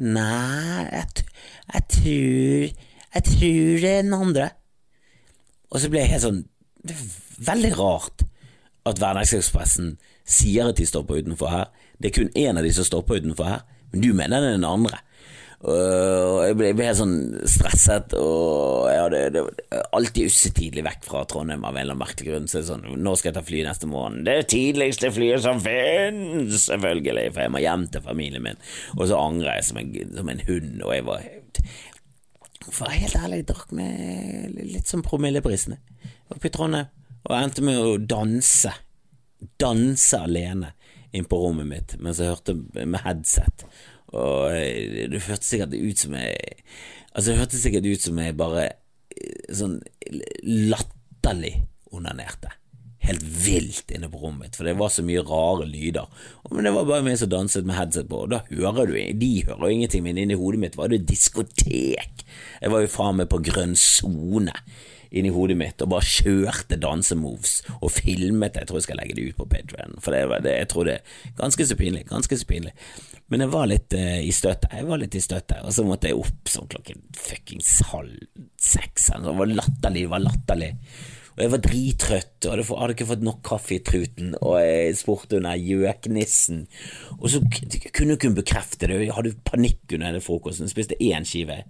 nei, 0.00 0.86
jeg, 0.88 1.26
jeg 1.74 1.82
tror 1.92 2.86
jeg 3.10 3.24
tror 3.26 3.80
det 3.82 3.90
er 3.90 4.02
den 4.02 4.14
andre. 4.14 4.50
Og 5.70 5.82
så 5.82 5.90
ble 5.90 6.04
jeg 6.04 6.12
helt 6.12 6.24
sånn 6.24 6.44
Det 6.80 6.94
er 6.94 7.08
veldig 7.50 7.70
rart 7.76 8.22
at 8.88 9.00
Værnesekspressen 9.02 9.96
sier 10.24 10.70
at 10.70 10.78
de 10.78 10.86
stopper 10.88 11.20
utenfor 11.20 11.50
her. 11.52 11.66
Det 12.00 12.08
er 12.08 12.16
kun 12.16 12.30
én 12.38 12.56
av 12.56 12.64
de 12.64 12.70
som 12.72 12.86
stopper 12.86 13.20
utenfor 13.20 13.44
her, 13.44 13.64
men 13.92 14.04
du 14.04 14.14
mener 14.14 14.40
det 14.40 14.54
er 14.54 14.56
den 14.56 14.64
andre. 14.64 15.02
Og 15.60 16.38
jeg 16.46 16.56
ble, 16.56 16.70
helt 16.78 16.96
sånn 16.96 17.16
stresset, 17.52 18.14
og 18.16 18.86
jeg 18.88 19.00
hadde 19.02 19.18
det, 19.34 19.42
alltid 19.92 20.30
ussetidlig 20.30 20.84
vekk 20.86 21.04
fra 21.04 21.20
Trondheim 21.28 21.66
av 21.68 21.74
en 21.74 21.82
eller 21.82 21.92
annen 21.92 22.00
merkelig 22.00 22.30
grunn. 22.30 22.48
Så 22.48 22.62
sånn, 22.64 22.86
nå 22.96 23.12
skal 23.18 23.30
jeg 23.30 23.36
ta 23.36 23.42
fly 23.44 23.60
neste 23.66 23.90
morgen. 23.90 24.22
Det 24.24 24.38
tidligste 24.54 25.12
flyet 25.12 25.44
som 25.44 25.60
finnes, 25.60 26.64
selvfølgelig, 26.64 27.26
for 27.34 27.44
jeg 27.44 27.52
må 27.52 27.60
hjem 27.60 27.86
til 27.92 28.06
familien 28.06 28.46
min. 28.46 28.64
Og 28.96 29.04
så 29.10 29.20
angrer 29.20 29.58
jeg 29.58 29.68
som 29.68 29.82
en, 29.82 29.92
som 30.16 30.32
en 30.32 30.42
hund, 30.48 30.72
og 30.80 30.96
jeg 30.96 31.08
var 31.10 31.28
For 32.70 32.92
helt 32.92 33.20
ærlig, 33.20 33.42
jeg 33.42 33.50
drakk 33.52 33.76
med 33.76 34.58
litt 34.64 34.88
sånn 34.88 35.04
promilleprisene 35.04 35.80
oppe 36.30 36.52
Trondheim, 36.54 36.88
og 37.26 37.36
endte 37.36 37.64
med 37.66 37.76
å 37.82 37.96
danse. 38.00 38.72
Danse 39.60 40.24
alene 40.24 40.72
inn 41.16 41.26
på 41.26 41.38
rommet 41.40 41.66
mitt 41.66 41.94
mens 41.98 42.20
jeg 42.20 42.30
hørte 42.30 42.54
med 42.86 43.00
headset 43.02 43.64
og 44.10 44.54
det 45.12 45.22
hørtes 45.26 45.52
sikkert 45.52 45.76
ut 45.76 46.06
som 46.06 46.16
jeg 46.18 46.64
Altså, 47.10 47.32
det 47.32 47.40
hørtes 47.40 47.62
sikkert 47.64 47.86
ut 47.90 48.04
som 48.04 48.18
jeg 48.22 48.36
bare 48.38 48.68
eh, 48.70 49.48
sånn 49.50 49.80
latterlig 50.46 51.56
onanerte 51.90 52.52
helt 53.00 53.24
vilt 53.24 53.90
inne 53.94 54.10
på 54.12 54.20
rommet 54.20 54.44
mitt, 54.44 54.58
for 54.58 54.68
det 54.68 54.76
var 54.78 54.92
så 54.92 55.02
mye 55.06 55.24
rare 55.26 55.66
lyder. 55.68 56.06
Men 56.52 56.66
det 56.68 56.74
var 56.76 56.88
bare 56.88 57.04
meg 57.06 57.18
som 57.20 57.30
danset 57.32 57.66
med 57.66 57.78
headset 57.78 58.10
på, 58.10 58.24
og 58.26 58.32
da 58.34 58.42
hører 58.50 58.90
du 58.90 58.94
De 59.20 59.32
hører 59.46 59.64
jo 59.64 59.74
ingenting, 59.78 60.04
men 60.04 60.20
inni 60.20 60.36
hodet 60.38 60.60
mitt 60.60 60.78
var 60.78 60.92
det 60.92 61.06
diskotek. 61.08 62.24
Jeg 62.60 62.72
var 62.72 62.84
jo 62.84 62.92
faen 62.92 63.20
meg 63.20 63.30
på 63.32 63.40
grønn 63.50 63.76
sone 63.78 64.54
inni 65.10 65.32
hodet 65.34 65.56
mitt 65.58 65.80
og 65.82 65.90
bare 65.90 66.06
kjørte 66.06 66.78
dansemoves 66.78 67.60
og 67.80 67.90
filmet 67.90 68.54
det. 68.54 68.62
Jeg 68.62 68.70
tror 68.70 68.78
jeg 68.78 68.86
skal 68.86 69.00
legge 69.00 69.16
det 69.18 69.30
ut 69.30 69.40
på 69.40 69.48
Patrion, 69.50 69.96
for 69.98 70.14
det, 70.14 70.42
det, 70.44 70.58
jeg 70.60 70.70
tror 70.70 70.86
det 70.86 70.98
er 71.00 71.32
ganske 71.40 71.66
så 71.66 71.78
pinlig. 71.80 72.04
Ganske 72.10 72.38
så 72.38 72.46
pinlig. 72.46 72.76
Men 73.30 73.44
jeg 73.44 73.52
var 73.52 73.70
litt 73.70 73.94
uh, 73.94 74.18
i 74.26 74.32
støtet, 74.34 74.72
jeg 74.74 74.88
var 74.88 75.00
litt 75.00 75.14
i 75.14 75.22
støtet, 75.22 75.62
og 75.62 75.74
så 75.74 75.86
måtte 75.86 76.10
jeg 76.10 76.18
opp 76.18 76.50
sånn 76.50 76.68
klokken 76.70 77.02
fuckings 77.14 77.76
halv 77.92 78.44
seks. 78.58 79.10
Det 79.14 79.38
var 79.38 79.54
latterlig, 79.54 80.04
det 80.06 80.12
var 80.12 80.24
latterlig. 80.24 80.70
Og 81.36 81.44
jeg 81.44 81.52
var 81.52 81.60
drittrøtt 81.64 82.46
og 82.46 82.52
hadde, 82.52 82.64
hadde 82.82 82.94
ikke 82.96 83.08
fått 83.08 83.22
nok 83.24 83.38
kaffe 83.46 83.76
i 83.76 83.82
truten, 83.86 84.34
og 84.42 84.56
jeg 84.60 84.96
spurte 84.98 85.38
under 85.38 85.56
gjøknissen. 85.56 86.64
Og 87.20 87.30
så 87.32 87.40
kunne 87.96 88.18
hun 88.20 88.36
bekrefte 88.36 88.90
det, 88.90 88.98
jeg 89.06 89.14
hadde 89.16 89.36
panikk 89.46 89.94
under 89.94 90.10
hele 90.10 90.24
frokosten, 90.24 90.66
jeg 90.66 90.74
spiste 90.74 90.98
én 91.00 91.28
skive 91.28 91.62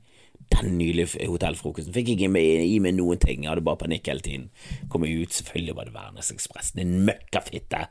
den 0.50 0.76
nylige 0.78 1.28
hotellfrokosten. 1.28 1.94
Fikk 1.94 2.14
ikke 2.14 2.30
i 2.40 2.78
meg 2.82 2.96
noen 2.96 3.20
ting, 3.22 3.44
jeg 3.44 3.52
hadde 3.52 3.66
bare 3.66 3.82
panikk 3.84 4.10
hele 4.10 4.24
tiden. 4.24 4.48
Kom 4.90 5.06
ut, 5.06 5.36
selvfølgelig 5.36 5.76
var 5.76 5.86
det 5.86 5.94
Værnesekspressen, 5.94 6.80
din 6.80 7.06
møkkafitte. 7.06 7.84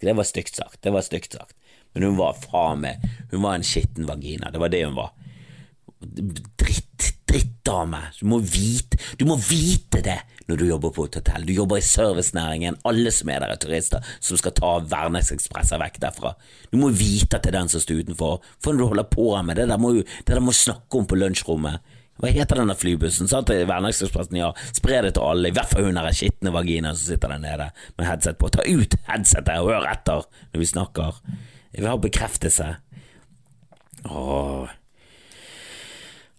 Det 0.00 0.16
var 0.16 0.28
stygt 0.28 0.56
sagt, 0.56 0.82
det 0.84 0.92
var 0.92 1.04
stygt 1.04 1.36
sagt. 1.36 1.56
Men 1.96 2.10
hun 2.10 2.18
var 2.18 2.36
faen 2.36 2.82
meg 2.84 3.04
Hun 3.32 3.40
var 3.40 3.56
en 3.56 3.64
skitten 3.64 4.04
vagina, 4.08 4.52
det 4.52 4.60
var 4.60 4.72
det 4.72 4.84
hun 4.84 4.98
var. 4.98 5.14
Dritt, 6.60 7.06
drittdame. 7.26 8.02
Du 8.20 8.26
må 8.28 8.38
vite 8.44 9.00
Du 9.18 9.24
må 9.28 9.38
vite 9.40 10.02
det 10.04 10.20
når 10.46 10.60
du 10.60 10.68
jobber 10.68 10.92
på 10.94 11.08
et 11.08 11.16
hotell. 11.18 11.42
Du 11.42 11.50
jobber 11.56 11.80
i 11.80 11.82
servicenæringen. 11.82 12.76
Alle 12.86 13.10
som 13.10 13.32
er 13.34 13.42
der, 13.42 13.50
er 13.50 13.58
turister 13.58 14.12
som 14.22 14.38
skal 14.38 14.54
ta 14.54 14.76
Værnesekspresser 14.92 15.80
vekk 15.82 15.98
derfra. 16.04 16.36
Du 16.70 16.76
må 16.78 16.92
vite 16.94 17.34
at 17.34 17.42
det 17.42 17.50
er 17.50 17.56
den 17.56 17.72
som 17.72 17.82
står 17.82 18.04
utenfor. 18.04 18.44
For 18.62 18.70
når 18.70 18.78
du 18.78 18.92
holder 18.92 19.08
på 19.10 19.26
med 19.42 19.58
det 19.58 19.66
der, 19.72 19.80
må 19.82 19.90
du 19.96 20.04
det 20.04 20.36
der 20.36 20.44
må 20.44 20.54
snakke 20.54 21.00
om 21.00 21.08
på 21.10 21.18
lunsjrommet. 21.18 21.82
Hva 22.22 22.30
heter 22.32 22.62
denne 22.62 22.78
flybussen? 22.78 23.28
Sa 23.28 23.42
til 23.44 23.66
Værnesekspressen 23.68 24.38
ja, 24.38 24.52
spre 24.76 25.02
det 25.04 25.16
til 25.16 25.26
alle, 25.26 25.50
i 25.50 25.56
hvert 25.56 25.68
fall 25.68 25.84
hun 25.88 25.98
der 25.98 26.14
skitne 26.16 26.54
vaginaen 26.54 26.96
som 26.96 27.10
sitter 27.10 27.34
der 27.34 27.42
nede 27.42 27.68
med 27.98 28.08
headset 28.08 28.38
på. 28.38 28.48
Ta 28.54 28.62
ut 28.64 28.96
headsetet 29.10 29.58
og 29.58 29.74
hør 29.74 29.90
etter 29.90 30.24
når 30.54 30.62
vi 30.62 30.70
snakker. 30.70 31.20
Jeg 31.76 31.84
vil 31.84 31.92
ha 31.92 31.96
bekreftelse. 32.00 32.66
Åh. 34.08 34.74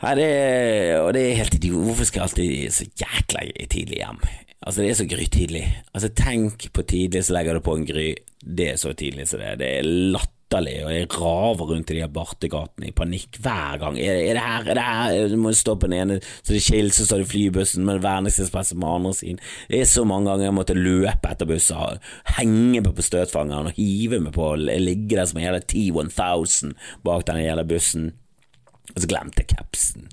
Nei, 0.02 0.14
det 0.18 0.26
er, 0.26 1.00
og 1.02 1.12
det 1.14 1.24
er 1.24 1.40
helt 1.40 1.58
idiot. 1.58 1.84
Hvorfor 1.86 2.10
skal 2.10 2.20
jeg 2.20 2.28
alltid 2.28 2.74
så 2.74 2.88
jækla 3.02 3.46
tidlig 3.70 4.02
hjem? 4.02 4.22
Altså, 4.62 4.82
det 4.82 4.90
er 4.90 4.98
så 5.00 5.08
grytidlig. 5.10 5.64
Altså, 5.94 6.10
tenk 6.18 6.68
på 6.74 6.86
tidlig, 6.90 7.24
så 7.26 7.38
legger 7.38 7.58
du 7.58 7.66
på 7.66 7.78
en 7.78 7.86
gry. 7.86 8.08
Det 8.42 8.72
er 8.72 8.82
så 8.82 8.94
tidlig 8.98 9.28
som 9.30 9.42
det 9.42 9.52
er. 9.54 9.62
Det 9.62 9.70
er 9.78 9.92
latterlig 10.18 10.37
latterlig, 10.48 10.86
og 10.86 10.92
jeg 10.94 11.08
raver 11.20 11.68
rundt 11.72 11.92
i 11.92 11.98
de 12.00 12.08
bartegatene 12.08 12.88
i 12.88 12.94
panikk 12.96 13.40
hver 13.42 13.78
gang. 13.80 13.98
Er, 14.00 14.16
er, 14.30 14.34
det 14.34 14.44
her, 14.44 14.70
er 14.70 14.74
det 14.74 14.84
her? 14.84 15.28
Du 15.30 15.38
må 15.38 15.52
stå 15.54 15.76
på 15.76 15.88
den 15.88 15.98
ene, 16.00 16.20
så 16.42 16.54
det 16.54 16.62
skiller, 16.64 16.92
så 16.92 17.06
står 17.06 17.24
det 17.24 17.30
flybussen 17.32 17.86
med 17.86 18.02
Værnesekspressen 18.02 18.80
på 18.80 18.88
andre 18.88 19.14
siden. 19.14 19.40
Det 19.70 19.82
er 19.82 19.86
så 19.86 20.04
mange 20.04 20.30
ganger 20.30 20.46
jeg 20.46 20.58
måtte 20.58 20.78
løpe 20.78 21.32
etter 21.32 21.50
busser, 21.50 22.00
henge 22.38 22.82
meg 22.82 22.94
på 22.96 23.06
støtfangeren 23.06 23.72
og 23.72 23.78
hive 23.78 24.22
meg 24.24 24.34
på, 24.36 24.54
ligge 24.56 25.18
der 25.18 25.28
som 25.28 25.40
en 25.42 25.48
jævla 25.48 25.64
T1000 25.66 26.74
bak 27.04 27.28
den 27.28 27.44
jævla 27.44 27.68
bussen, 27.68 28.14
og 28.96 29.04
så 29.04 29.10
glemte 29.10 29.44
jeg 29.44 29.58
capsen 29.58 30.08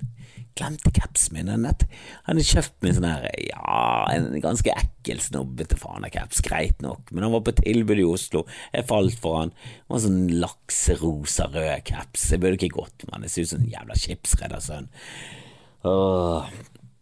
glemte 0.55 0.91
capsen 0.95 1.35
min. 1.35 1.49
Han 1.51 1.67
hadde 1.67 2.45
kjøpt 2.47 2.77
meg 2.83 2.95
sånn 2.97 3.07
her, 3.09 3.27
ja, 3.43 3.79
en 4.13 4.29
ganske 4.43 4.71
ekkel, 4.71 5.19
snobbete 5.23 5.77
faen-caps, 5.79 6.39
greit 6.45 6.79
nok, 6.85 7.11
men 7.11 7.27
han 7.27 7.33
var 7.35 7.43
på 7.47 7.57
tilbud 7.59 7.99
i 7.99 8.07
Oslo, 8.07 8.45
jeg 8.73 8.87
falt 8.89 9.19
for 9.21 9.41
han. 9.41 9.51
Det 9.51 9.91
var 9.91 10.05
sånn 10.05 10.21
lakserosa 10.41 11.49
rød 11.51 11.83
caps, 11.91 12.29
jeg 12.31 12.43
burde 12.43 12.59
ikke 12.59 12.77
gått 12.79 13.05
med 13.05 13.17
han, 13.17 13.27
jeg 13.27 13.35
ser 13.35 13.45
ut 13.45 13.51
som 13.51 13.65
en 13.65 13.75
jævla 13.75 13.99
skipsreddersønn. 14.05 14.89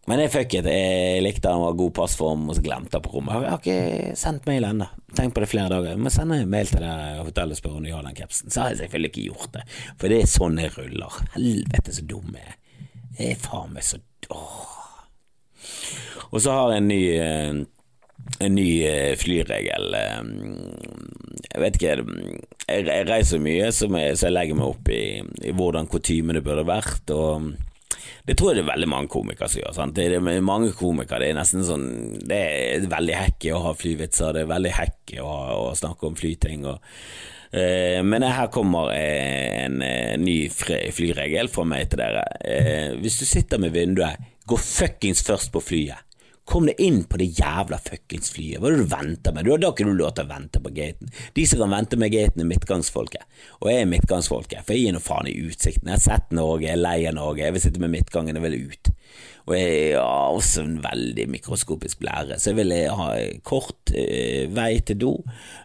Men 0.04 0.20
jeg 0.20 0.34
fuck 0.34 0.52
it, 0.58 0.66
jeg 0.68 1.22
likte 1.24 1.48
han 1.48 1.62
var 1.62 1.78
god 1.78 1.94
passform, 1.96 2.42
og 2.50 2.58
så 2.58 2.64
glemte 2.66 2.98
han 2.98 3.04
på 3.06 3.14
rommet. 3.14 3.38
Jeg 3.40 3.54
har 3.54 3.62
ikke 3.62 4.18
sendt 4.20 4.44
mail 4.50 4.66
ennå, 4.68 4.90
tenk 5.16 5.32
på 5.32 5.40
det 5.40 5.48
flere 5.48 5.70
dager. 5.72 5.94
Jeg 5.94 6.02
må 6.04 6.12
sende 6.12 6.42
mail 6.44 6.68
til 6.68 6.84
det 6.84 6.90
hotellet 7.22 7.56
og 7.56 7.60
spørre 7.62 7.78
om 7.78 7.86
de 7.86 7.94
har 7.94 8.04
den 8.04 8.18
capsen. 8.18 8.52
Så 8.52 8.60
har 8.60 8.74
jeg 8.74 8.82
selvfølgelig 8.82 9.10
ikke 9.14 9.28
gjort 9.30 9.54
det, 9.56 9.64
for 9.94 10.12
det 10.12 10.18
er 10.20 10.28
sånn 10.34 10.60
jeg 10.60 10.74
ruller. 10.74 11.22
Helvete 11.38 11.96
så 11.96 12.04
dum 12.10 12.36
jeg 12.36 12.44
er. 12.44 12.60
Jeg 13.18 13.36
er 13.36 13.40
faen 13.40 13.74
meg 13.74 13.86
så 13.86 14.00
Åh. 14.32 14.70
Og 16.32 16.40
så 16.40 16.52
har 16.54 16.72
jeg 16.72 16.80
en 16.80 16.88
ny 16.88 17.02
eh, 17.20 17.64
en 18.40 18.54
ny 18.56 18.68
eh, 18.88 19.12
flyregel. 19.20 19.94
Eh, 19.98 20.22
jeg 21.44 21.62
vet 21.62 21.76
ikke 21.78 21.92
Jeg 22.64 23.04
reiser 23.10 23.42
mye, 23.42 23.68
så 23.72 23.90
jeg 23.92 24.32
legger 24.32 24.58
meg 24.58 24.70
opp 24.70 24.88
i, 24.88 25.20
i 25.44 25.52
hvordan 25.54 25.90
kutymene 25.90 26.42
burde 26.44 26.64
vært. 26.66 27.12
Og 27.12 27.52
det 28.24 28.38
tror 28.38 28.52
jeg 28.52 28.62
det 28.62 28.64
er 28.64 28.72
veldig 28.72 28.88
mange 28.88 29.12
komikere 29.12 29.50
som 29.52 29.60
gjør. 29.60 29.76
Sant? 29.76 29.98
Det 29.98 30.08
er 30.08 30.40
mange 30.44 30.72
komikere 30.76 31.26
Det 31.26 31.30
er 31.34 31.38
nesten 31.38 31.64
sånn 31.66 31.86
Det 32.24 32.40
er 32.40 32.88
veldig 32.88 33.18
hacky 33.20 33.52
å 33.52 33.62
ha 33.66 33.74
flyvitser, 33.76 34.32
det 34.32 34.44
er 34.44 34.52
veldig 34.54 34.74
hacky 34.78 35.20
å, 35.20 35.30
å, 35.68 35.70
snakke 35.76 36.08
om 36.08 36.16
flyting. 36.18 36.64
Og, 36.70 36.80
men 38.04 38.24
her 38.26 38.48
kommer 38.50 38.90
en 38.96 39.82
eh, 39.84 40.14
ny 40.18 40.48
flyregel 40.50 41.50
fra 41.52 41.66
meg 41.68 41.90
til 41.90 42.02
dere. 42.02 42.24
Eh, 42.40 42.94
hvis 43.00 43.20
du 43.20 43.26
sitter 43.28 43.62
med 43.62 43.74
vinduet, 43.76 44.18
gå 44.46 44.58
fuckings 44.60 45.22
først 45.26 45.52
på 45.54 45.62
flyet. 45.62 46.00
Kom 46.44 46.66
deg 46.68 46.80
inn 46.84 47.04
på 47.08 47.16
det 47.20 47.30
jævla 47.38 47.78
fuckings 47.80 48.28
flyet. 48.34 48.58
Hva 48.60 48.68
er 48.68 48.76
det 48.76 48.84
du 48.84 48.90
venter 48.90 49.32
med? 49.32 49.46
Du 49.46 49.54
har 49.54 49.62
ikke 49.70 49.86
du 49.88 49.94
lov 49.96 50.12
til 50.16 50.26
å 50.26 50.32
vente 50.34 50.60
på 50.60 50.72
gaten. 50.76 51.12
De 51.36 51.46
som 51.48 51.62
kan 51.62 51.72
vente 51.72 51.98
med 52.00 52.12
gaten, 52.12 52.42
er 52.42 52.50
midtgangsfolket. 52.50 53.24
Og 53.62 53.70
jeg 53.72 53.84
er 53.84 53.88
midtgangsfolket, 53.88 54.60
for 54.66 54.76
jeg 54.76 54.84
gir 54.84 54.96
noe 54.96 55.04
faen 55.04 55.30
i 55.30 55.38
utsikten. 55.40 55.88
Jeg 55.88 55.96
har 55.96 56.04
sett 56.04 56.34
Norge, 56.36 56.66
jeg 56.66 56.76
er 56.76 56.82
lei 56.82 56.98
av 57.08 57.16
Norge, 57.16 57.46
jeg 57.46 57.56
vil 57.56 57.64
sitte 57.64 57.80
med 57.80 57.94
midtgangen, 57.96 58.36
jeg 58.36 58.44
vil 58.44 58.58
ut. 58.68 58.92
Og 59.44 59.56
jeg 59.56 59.96
har 59.96 60.36
også 60.36 60.64
en 60.64 60.76
veldig 60.84 61.26
mikroskopisk 61.32 62.00
blære, 62.00 62.38
så 62.40 62.52
jeg 62.52 62.60
vil 62.62 62.76
ha 62.96 63.08
kort 63.44 63.92
eh, 63.92 64.44
vei 64.52 64.78
til 64.88 65.00
do. 65.00 65.12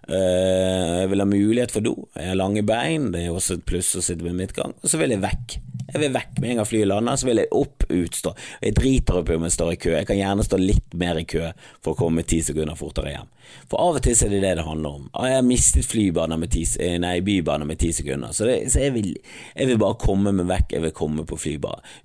Eh, 0.08 1.04
jeg 1.04 1.12
vil 1.12 1.24
ha 1.24 1.28
mulighet 1.28 1.76
for 1.76 1.84
do. 1.84 1.96
Jeg 2.16 2.34
har 2.34 2.40
lange 2.40 2.64
bein, 2.68 3.12
det 3.16 3.26
er 3.26 3.36
også 3.36 3.60
et 3.60 3.68
pluss 3.68 3.94
å 3.96 4.04
sitte 4.04 4.28
med 4.28 4.36
midtgang. 4.40 4.76
Og 4.80 4.92
så 4.92 5.00
vil 5.00 5.16
jeg 5.16 5.24
vekk. 5.24 5.60
Jeg 5.90 6.02
vil 6.04 6.14
vekk 6.14 6.40
med 6.40 6.52
en 6.52 6.60
gang 6.60 6.68
flyet 6.70 6.90
lander, 6.90 7.18
så 7.18 7.28
vil 7.30 7.42
jeg 7.42 7.52
opp, 7.58 7.86
utstå. 7.90 8.34
Jeg 8.62 8.76
driter 8.78 9.20
opp 9.20 9.32
om 9.34 9.46
jeg 9.48 9.56
står 9.56 9.72
i 9.74 9.80
kø. 9.82 9.92
Jeg 9.96 10.10
kan 10.10 10.20
gjerne 10.20 10.46
stå 10.46 10.60
litt 10.62 10.98
mer 11.02 11.20
i 11.20 11.26
kø 11.30 11.50
for 11.84 11.94
å 11.94 12.00
komme 12.00 12.26
ti 12.30 12.42
sekunder 12.46 12.78
fortere 12.80 13.16
hjem. 13.16 13.32
For 13.72 13.82
av 13.82 13.98
og 13.98 14.06
til 14.06 14.14
er 14.14 14.34
det 14.36 14.42
det 14.46 14.54
det 14.60 14.68
handler 14.68 15.00
om. 15.00 15.10
Jeg 15.16 15.40
har 15.40 15.48
mistet 15.48 15.90
flybaner 15.90 16.42
med 16.42 16.54
ti, 16.54 16.66
eh, 16.80 16.98
nei, 17.02 17.16
bybaner 17.26 17.70
med 17.70 17.82
ti 17.82 17.92
sekunder, 17.96 18.34
så, 18.36 18.46
det, 18.50 18.60
så 18.74 18.84
jeg, 18.86 18.94
vil, 18.98 19.12
jeg, 19.56 19.70
vil, 19.72 19.82
bare 19.82 20.00
komme 20.02 20.36
meg 20.36 20.50
vekk. 20.52 20.78
Jeg 20.78 20.86
vil 20.86 20.96
komme 21.02 21.26
på 21.26 21.40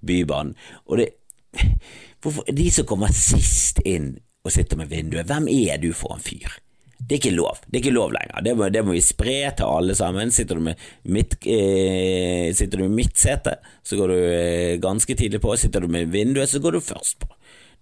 bybanen. 0.01 0.55
Og 0.87 1.03
det 1.03 1.13
Hvorfor, 2.25 2.47
De 2.49 2.71
som 2.73 2.87
kommer 2.89 3.13
sist 3.13 3.83
inn 3.85 4.15
og 4.45 4.53
sitter 4.53 4.81
med 4.81 4.89
vinduet, 4.89 5.29
hvem 5.29 5.45
er 5.53 5.77
du 5.77 5.91
for 5.93 6.17
en 6.17 6.25
fyr? 6.25 6.64
Det 6.99 7.17
er 7.17 7.21
ikke 7.21 7.35
lov. 7.35 7.61
Det 7.67 7.79
er 7.79 7.83
ikke 7.83 7.95
lov 7.95 8.15
lenger. 8.15 8.43
Det 8.47 8.55
må, 8.57 8.69
det 8.73 8.83
må 8.87 8.95
vi 8.95 9.05
spre 9.05 9.37
til 9.59 9.67
alle 9.69 9.97
sammen. 9.99 10.33
Sitter 10.33 10.61
du 10.61 10.65
med 10.71 10.81
mitt, 11.11 11.37
eh, 11.43 12.49
sitter 12.57 12.81
du 12.81 12.87
med 12.87 12.99
midtsete, 13.03 13.59
så 13.85 13.99
går 13.99 14.13
du 14.13 14.19
eh, 14.19 14.77
ganske 14.83 15.17
tidlig 15.19 15.43
på. 15.45 15.57
Sitter 15.61 15.85
du 15.85 15.91
med 15.93 16.13
vinduet, 16.15 16.49
så 16.49 16.63
går 16.63 16.79
du 16.79 16.85
først 16.85 17.19
på. 17.25 17.31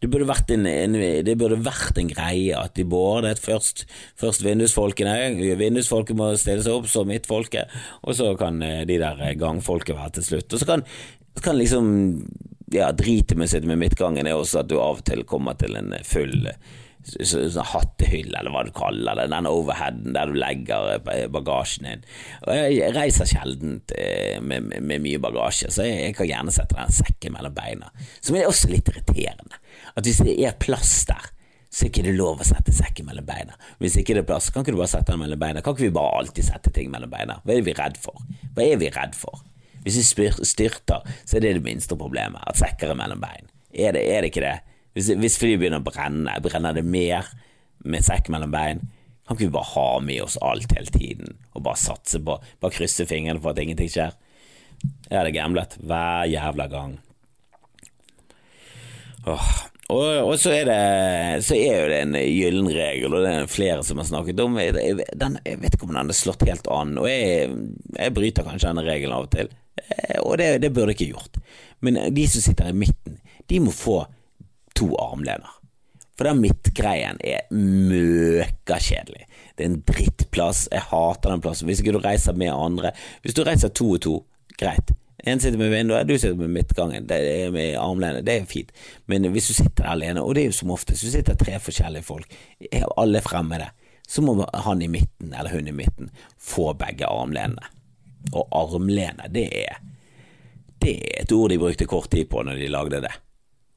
Det 0.02 0.10
burde 0.10 0.26
vært 0.26 0.50
en, 0.50 0.66
en, 0.66 0.96
det 1.22 1.36
burde 1.38 1.60
vært 1.62 2.00
en 2.00 2.08
greie 2.10 2.58
at 2.58 2.74
de 2.74 2.82
både 2.82 3.36
først, 3.38 3.84
først 4.18 4.42
vindusfolkene 4.42 5.14
Vindusfolket 5.60 6.18
må 6.18 6.32
stille 6.40 6.64
seg 6.64 6.74
opp 6.74 6.88
som 6.90 7.06
midtfolket, 7.06 7.70
og 8.02 8.16
så 8.18 8.32
kan 8.40 8.58
eh, 8.66 8.82
de 8.88 8.98
der 8.98 9.22
gangfolket 9.38 9.94
være 9.94 10.16
til 10.18 10.26
slutt. 10.32 10.48
Og 10.50 10.64
så 10.64 10.70
kan, 10.72 10.82
kan 11.38 11.60
liksom 11.60 11.92
ja, 12.74 12.90
dritet 12.96 13.36
med 13.36 13.46
å 13.46 13.52
sitte 13.54 13.70
med 13.70 13.78
midtgangen 13.84 14.26
er 14.26 14.40
også 14.40 14.64
at 14.64 14.72
du 14.72 14.80
av 14.80 14.98
og 14.98 15.06
til 15.06 15.22
kommer 15.28 15.54
til 15.60 15.78
en 15.78 15.94
full 16.08 16.48
sånn 17.02 17.66
hattehylle, 17.72 18.38
eller 18.38 18.54
hva 18.54 18.62
du 18.66 18.72
kaller 18.76 19.18
det, 19.18 19.28
den 19.32 19.48
overheaden 19.50 20.16
der 20.16 20.30
du 20.30 20.38
legger 20.38 20.96
eh, 20.96 21.26
bagasjen 21.32 21.88
din. 21.88 22.06
Og 22.46 22.56
jeg 22.56 22.94
reiser 22.96 23.28
sjelden 23.28 23.80
eh, 23.96 24.38
med, 24.40 24.68
med, 24.70 24.86
med, 24.86 25.04
mye 25.04 25.20
bagasje, 25.22 25.70
så 25.74 25.86
jeg, 25.88 26.08
jeg 26.08 26.16
kan 26.18 26.30
gjerne 26.30 26.54
sette 26.54 26.78
den 26.78 26.96
sekken 26.96 27.36
mellom 27.36 27.54
beina. 27.56 27.92
Som 28.20 28.38
er 28.38 28.48
også 28.48 28.70
litt 28.72 28.90
irriterende. 28.92 29.62
At 29.96 30.08
hvis 30.08 30.22
det 30.24 30.38
er 30.38 30.58
plass 30.62 30.94
der, 31.10 31.30
så 31.72 31.86
er 31.86 31.88
det 31.88 32.02
ikke 32.02 32.16
lov 32.18 32.42
å 32.42 32.46
sette 32.46 32.74
sekken 32.76 33.06
mellom 33.08 33.24
beina. 33.24 33.56
Hvis 33.80 33.96
ikke 34.00 34.16
det 34.16 34.26
er 34.26 34.28
plass, 34.28 34.50
kan 34.52 34.64
ikke 34.64 34.74
du 34.74 34.82
bare 34.82 34.92
sette 34.92 35.14
den 35.14 35.22
mellom 35.22 35.40
beina. 35.40 35.62
Kan 35.64 35.76
ikke 35.76 35.88
vi 35.88 35.94
bare 35.96 36.18
alltid 36.20 36.44
sette 36.50 36.72
ting 36.74 36.90
mellom 36.92 37.12
beina? 37.12 37.38
Hva 37.46 37.54
er 37.56 37.64
vi 37.64 37.74
redd 37.78 37.96
for? 38.00 38.20
Hva 38.52 38.66
er 38.66 38.76
vi 38.82 38.90
redd 38.92 39.16
for? 39.16 39.40
Hvis 39.82 39.96
vi 39.98 40.28
styrter, 40.46 41.00
så 41.24 41.38
er 41.38 41.42
det 41.42 41.56
det 41.56 41.64
minste 41.64 41.96
problemet, 41.98 42.44
at 42.46 42.60
sekker 42.60 42.92
er 42.92 42.98
mellom 42.98 43.24
bein. 43.24 43.48
Er 43.72 43.96
det, 43.96 44.04
er 44.04 44.20
det 44.22 44.30
ikke 44.30 44.44
det? 44.44 44.58
Hvis, 44.92 45.12
hvis 45.16 45.38
flyet 45.40 45.60
begynner 45.60 45.80
å 45.80 45.86
brenne, 45.86 46.34
brenner 46.44 46.76
det 46.76 46.84
mer 46.84 47.30
med 47.84 48.04
sekk 48.04 48.28
mellom 48.32 48.52
bein? 48.52 48.82
Kan 49.22 49.36
ikke 49.36 49.48
vi 49.48 49.54
bare 49.54 49.72
ha 49.72 49.88
med 50.04 50.24
oss 50.24 50.36
alt 50.42 50.74
hele 50.76 50.92
tiden 50.92 51.36
og 51.54 51.62
bare 51.64 51.78
satse 51.78 52.18
på 52.20 52.34
Bare 52.60 52.74
krysse 52.74 53.06
fingrene 53.08 53.40
for 53.40 53.54
at 53.54 53.62
ingenting 53.62 53.90
skjer? 53.92 54.16
Jeg 55.08 55.14
hadde 55.14 55.34
gamblet 55.36 55.76
hver 55.78 56.26
jævla 56.26 56.66
gang. 56.72 56.96
Åh. 59.30 59.50
og, 59.94 60.06
og 60.26 60.32
så, 60.40 60.50
er 60.56 60.66
det, 60.66 61.44
så 61.46 61.54
er 61.54 61.76
jo 61.76 61.90
det 61.92 61.98
en 62.02 62.16
gyllen 62.18 62.70
regel, 62.74 63.12
og 63.14 63.22
det 63.22 63.34
er 63.36 63.50
flere 63.50 63.84
som 63.86 64.00
har 64.02 64.08
snakket 64.08 64.40
om 64.42 64.56
den, 64.58 65.36
jeg 65.46 65.60
vet 65.62 65.76
ikke 65.76 65.86
om 65.86 65.94
den 65.94 66.10
er 66.10 66.18
slått 66.18 66.42
helt 66.48 66.66
an, 66.74 66.96
og 66.98 67.06
jeg, 67.06 67.52
jeg 67.94 68.14
bryter 68.16 68.48
kanskje 68.48 68.72
denne 68.72 68.86
regelen 68.88 69.14
av 69.14 69.28
og 69.28 69.30
til, 69.36 69.52
eh, 69.84 70.18
og 70.24 70.40
det, 70.42 70.48
det 70.64 70.72
burde 70.74 70.96
jeg 70.96 70.98
ikke 70.98 71.12
gjort. 71.12 71.38
Men 71.86 72.00
de 72.16 72.26
som 72.32 72.42
sitter 72.42 72.72
i 72.72 72.80
midten, 72.82 73.20
de 73.52 73.62
må 73.62 73.74
få 73.74 74.00
to 74.78 74.90
armlener. 75.00 75.58
For 76.18 76.28
den 76.28 76.42
midtgreien 76.42 77.20
er 77.24 77.46
møkakjedelig. 77.50 79.24
Det 79.56 79.64
er 79.64 79.70
en 79.70 79.84
drittplass, 79.88 80.66
jeg 80.72 80.84
hater 80.90 81.32
den 81.32 81.44
plassen. 81.44 81.68
Hvis 81.68 81.80
ikke 81.82 81.94
du 81.96 82.02
reiser 82.04 82.36
med 82.36 82.52
andre 82.52 82.92
Hvis 83.24 83.34
du 83.36 83.42
reiser 83.46 83.72
to 83.72 83.88
og 83.96 84.02
to, 84.04 84.14
greit. 84.60 84.92
En 85.24 85.40
sitter 85.40 85.58
med 85.58 85.70
vinduet, 85.70 86.08
du 86.08 86.16
sitter 86.18 86.34
med 86.34 86.50
midtgangen, 86.50 87.06
det 87.06 87.16
er 87.16 87.52
med 87.54 87.76
armlenet, 87.78 88.26
det 88.26 88.34
er 88.34 88.48
fint. 88.50 88.72
Men 89.06 89.28
hvis 89.30 89.52
du 89.52 89.54
sitter 89.54 89.86
alene, 89.86 90.22
og 90.22 90.34
det 90.34 90.42
er 90.42 90.50
jo 90.50 90.56
som 90.56 90.72
oftest, 90.74 91.04
du 91.04 91.12
sitter 91.12 91.38
tre 91.38 91.60
forskjellige 91.62 92.06
folk, 92.06 92.34
alle 92.98 93.22
fremmede, 93.22 93.68
så 94.08 94.22
må 94.22 94.34
han 94.64 94.82
i 94.82 94.90
midten, 94.90 95.30
eller 95.30 95.54
hun 95.54 95.70
i 95.70 95.76
midten, 95.76 96.10
få 96.38 96.72
begge 96.74 97.06
armlenene. 97.06 97.70
Og 98.32 98.48
armlene, 98.50 99.30
det 99.30 99.48
er 99.64 99.80
Det 100.82 100.96
er 100.98 101.20
et 101.22 101.32
ord 101.32 101.50
de 101.50 101.58
brukte 101.58 101.86
kort 101.86 102.10
tid 102.10 102.26
på 102.26 102.42
når 102.42 102.58
de 102.58 102.66
lagde 102.66 102.98
det. 103.04 103.12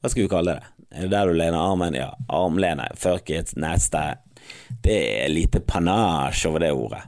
Hva 0.02 0.10
skal 0.10 0.24
vi 0.24 0.30
kalle 0.30 0.56
det? 0.56 0.75
Er 0.94 1.06
det 1.06 1.12
der 1.12 1.28
du 1.28 1.36
lener 1.36 1.58
armen? 1.58 1.96
Ja, 1.98 2.12
armlene. 2.28 2.88
Fuck 2.96 3.30
it, 3.30 3.52
neste. 3.56 4.04
Det 4.82 4.96
er 5.24 5.32
lite 5.32 5.60
panasje 5.60 6.50
over 6.50 6.62
det 6.62 6.72
ordet. 6.72 7.02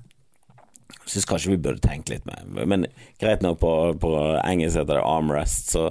Syns 1.08 1.28
kanskje 1.28 1.54
vi 1.54 1.61
burde 1.64 1.80
tenke 1.80 2.12
litt 2.12 2.26
mer, 2.28 2.42
men 2.68 2.85
greit 3.20 3.40
nok, 3.40 3.61
på, 3.62 3.70
på 4.02 4.11
engelsk 4.42 4.76
heter 4.76 4.99
det 4.99 5.04
armrest, 5.08 5.70
så, 5.73 5.87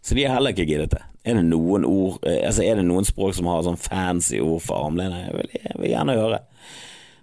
så 0.00 0.16
de 0.16 0.24
har 0.24 0.38
heller 0.38 0.54
ikke 0.54 0.64
giddet 0.70 0.94
det. 0.94 1.02
Er 1.28 1.36
det 1.38 1.44
noen 1.46 1.84
ord 1.86 2.24
eh, 2.26 2.40
Altså 2.48 2.64
er 2.66 2.80
det 2.80 2.86
noen 2.88 3.06
språk 3.06 3.36
som 3.36 3.46
har 3.50 3.60
sånn 3.66 3.78
fancy 3.78 4.40
ord 4.42 4.62
for 4.64 4.88
armlene? 4.88 5.20
Jeg 5.28 5.36
vil, 5.36 5.52
jeg 5.58 5.76
vil 5.78 5.92
gjerne 5.92 6.16
høre. 6.18 6.40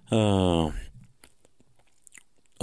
Uh, 0.09 0.69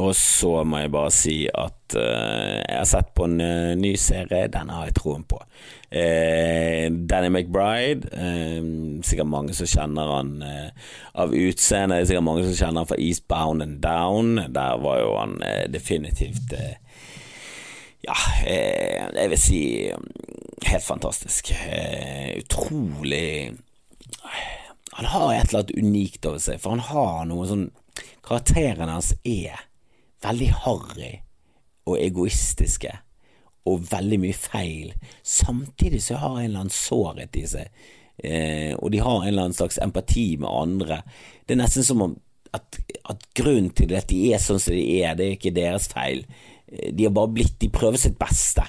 og 0.02 0.12
så 0.18 0.52
må 0.66 0.80
jeg 0.82 0.92
bare 0.92 1.12
si 1.14 1.36
at 1.48 1.96
uh, 1.96 2.62
jeg 2.62 2.78
har 2.78 2.88
sett 2.88 3.12
på 3.16 3.28
en 3.28 3.36
uh, 3.40 3.74
ny 3.78 3.92
serie, 4.00 4.48
den 4.52 4.72
har 4.72 4.88
jeg 4.88 4.96
troen 4.98 5.26
på. 5.28 5.38
Uh, 5.86 6.90
Danny 7.06 7.28
McBride, 7.30 8.08
sikkert 9.06 9.30
mange 9.30 9.54
som 9.54 9.68
kjenner 9.70 10.10
han 10.16 10.32
av 11.14 11.34
utseende. 11.36 12.00
Sikkert 12.06 12.26
mange 12.26 12.46
som 12.48 12.56
kjenner 12.58 12.82
han 12.82 12.90
fra 12.90 12.98
Eastbound 12.98 13.62
and 13.62 13.78
Down. 13.84 14.40
Der 14.54 14.80
var 14.82 15.00
jo 15.02 15.14
han 15.20 15.38
definitivt 15.72 16.56
ja, 18.06 18.14
jeg 18.46 19.30
vil 19.32 19.40
si 19.40 19.60
helt 20.66 20.84
fantastisk. 20.86 21.50
utrolig 22.38 23.54
Han 24.96 25.08
har 25.10 25.32
et 25.34 25.48
eller 25.48 25.64
annet 25.64 25.74
unikt 25.76 26.26
over 26.28 26.40
seg, 26.40 26.60
for 26.62 26.76
han 26.76 26.84
har 26.86 27.26
noe 27.28 27.48
sånn 27.50 27.66
Karakterene 28.26 28.96
hans 28.96 29.12
er 29.26 29.60
veldig 30.24 30.48
harry 30.64 31.12
og 31.86 31.98
egoistiske 32.00 32.90
og 33.66 33.86
veldig 33.90 34.18
mye 34.22 34.36
feil, 34.36 34.92
samtidig 35.26 36.02
så 36.04 36.20
har 36.22 36.38
en 36.38 36.44
eller 36.44 36.64
annen 36.64 36.74
sårhet 36.74 37.38
i 37.40 37.46
seg, 37.50 37.86
eh, 38.22 38.72
og 38.78 38.92
de 38.94 39.02
har 39.02 39.20
en 39.20 39.28
eller 39.30 39.48
annen 39.48 39.58
slags 39.58 39.80
empati 39.82 40.28
med 40.42 40.50
andre. 40.50 41.00
Det 41.46 41.56
er 41.56 41.62
nesten 41.64 41.86
som 41.86 42.04
om 42.06 42.14
at, 42.56 42.78
at 43.10 43.26
grunnen 43.36 43.72
til 43.76 43.94
at 43.98 44.08
de 44.10 44.20
er 44.32 44.42
sånn 44.42 44.62
som 44.62 44.76
de 44.76 44.84
er, 45.00 45.16
det 45.18 45.26
er 45.26 45.36
ikke 45.36 45.56
deres 45.56 45.90
feil. 45.92 46.24
Eh, 46.70 46.92
de 46.94 47.08
har 47.08 47.14
bare 47.16 47.34
blitt 47.34 47.58
De 47.62 47.72
prøver 47.72 48.00
sitt 48.00 48.18
beste 48.20 48.64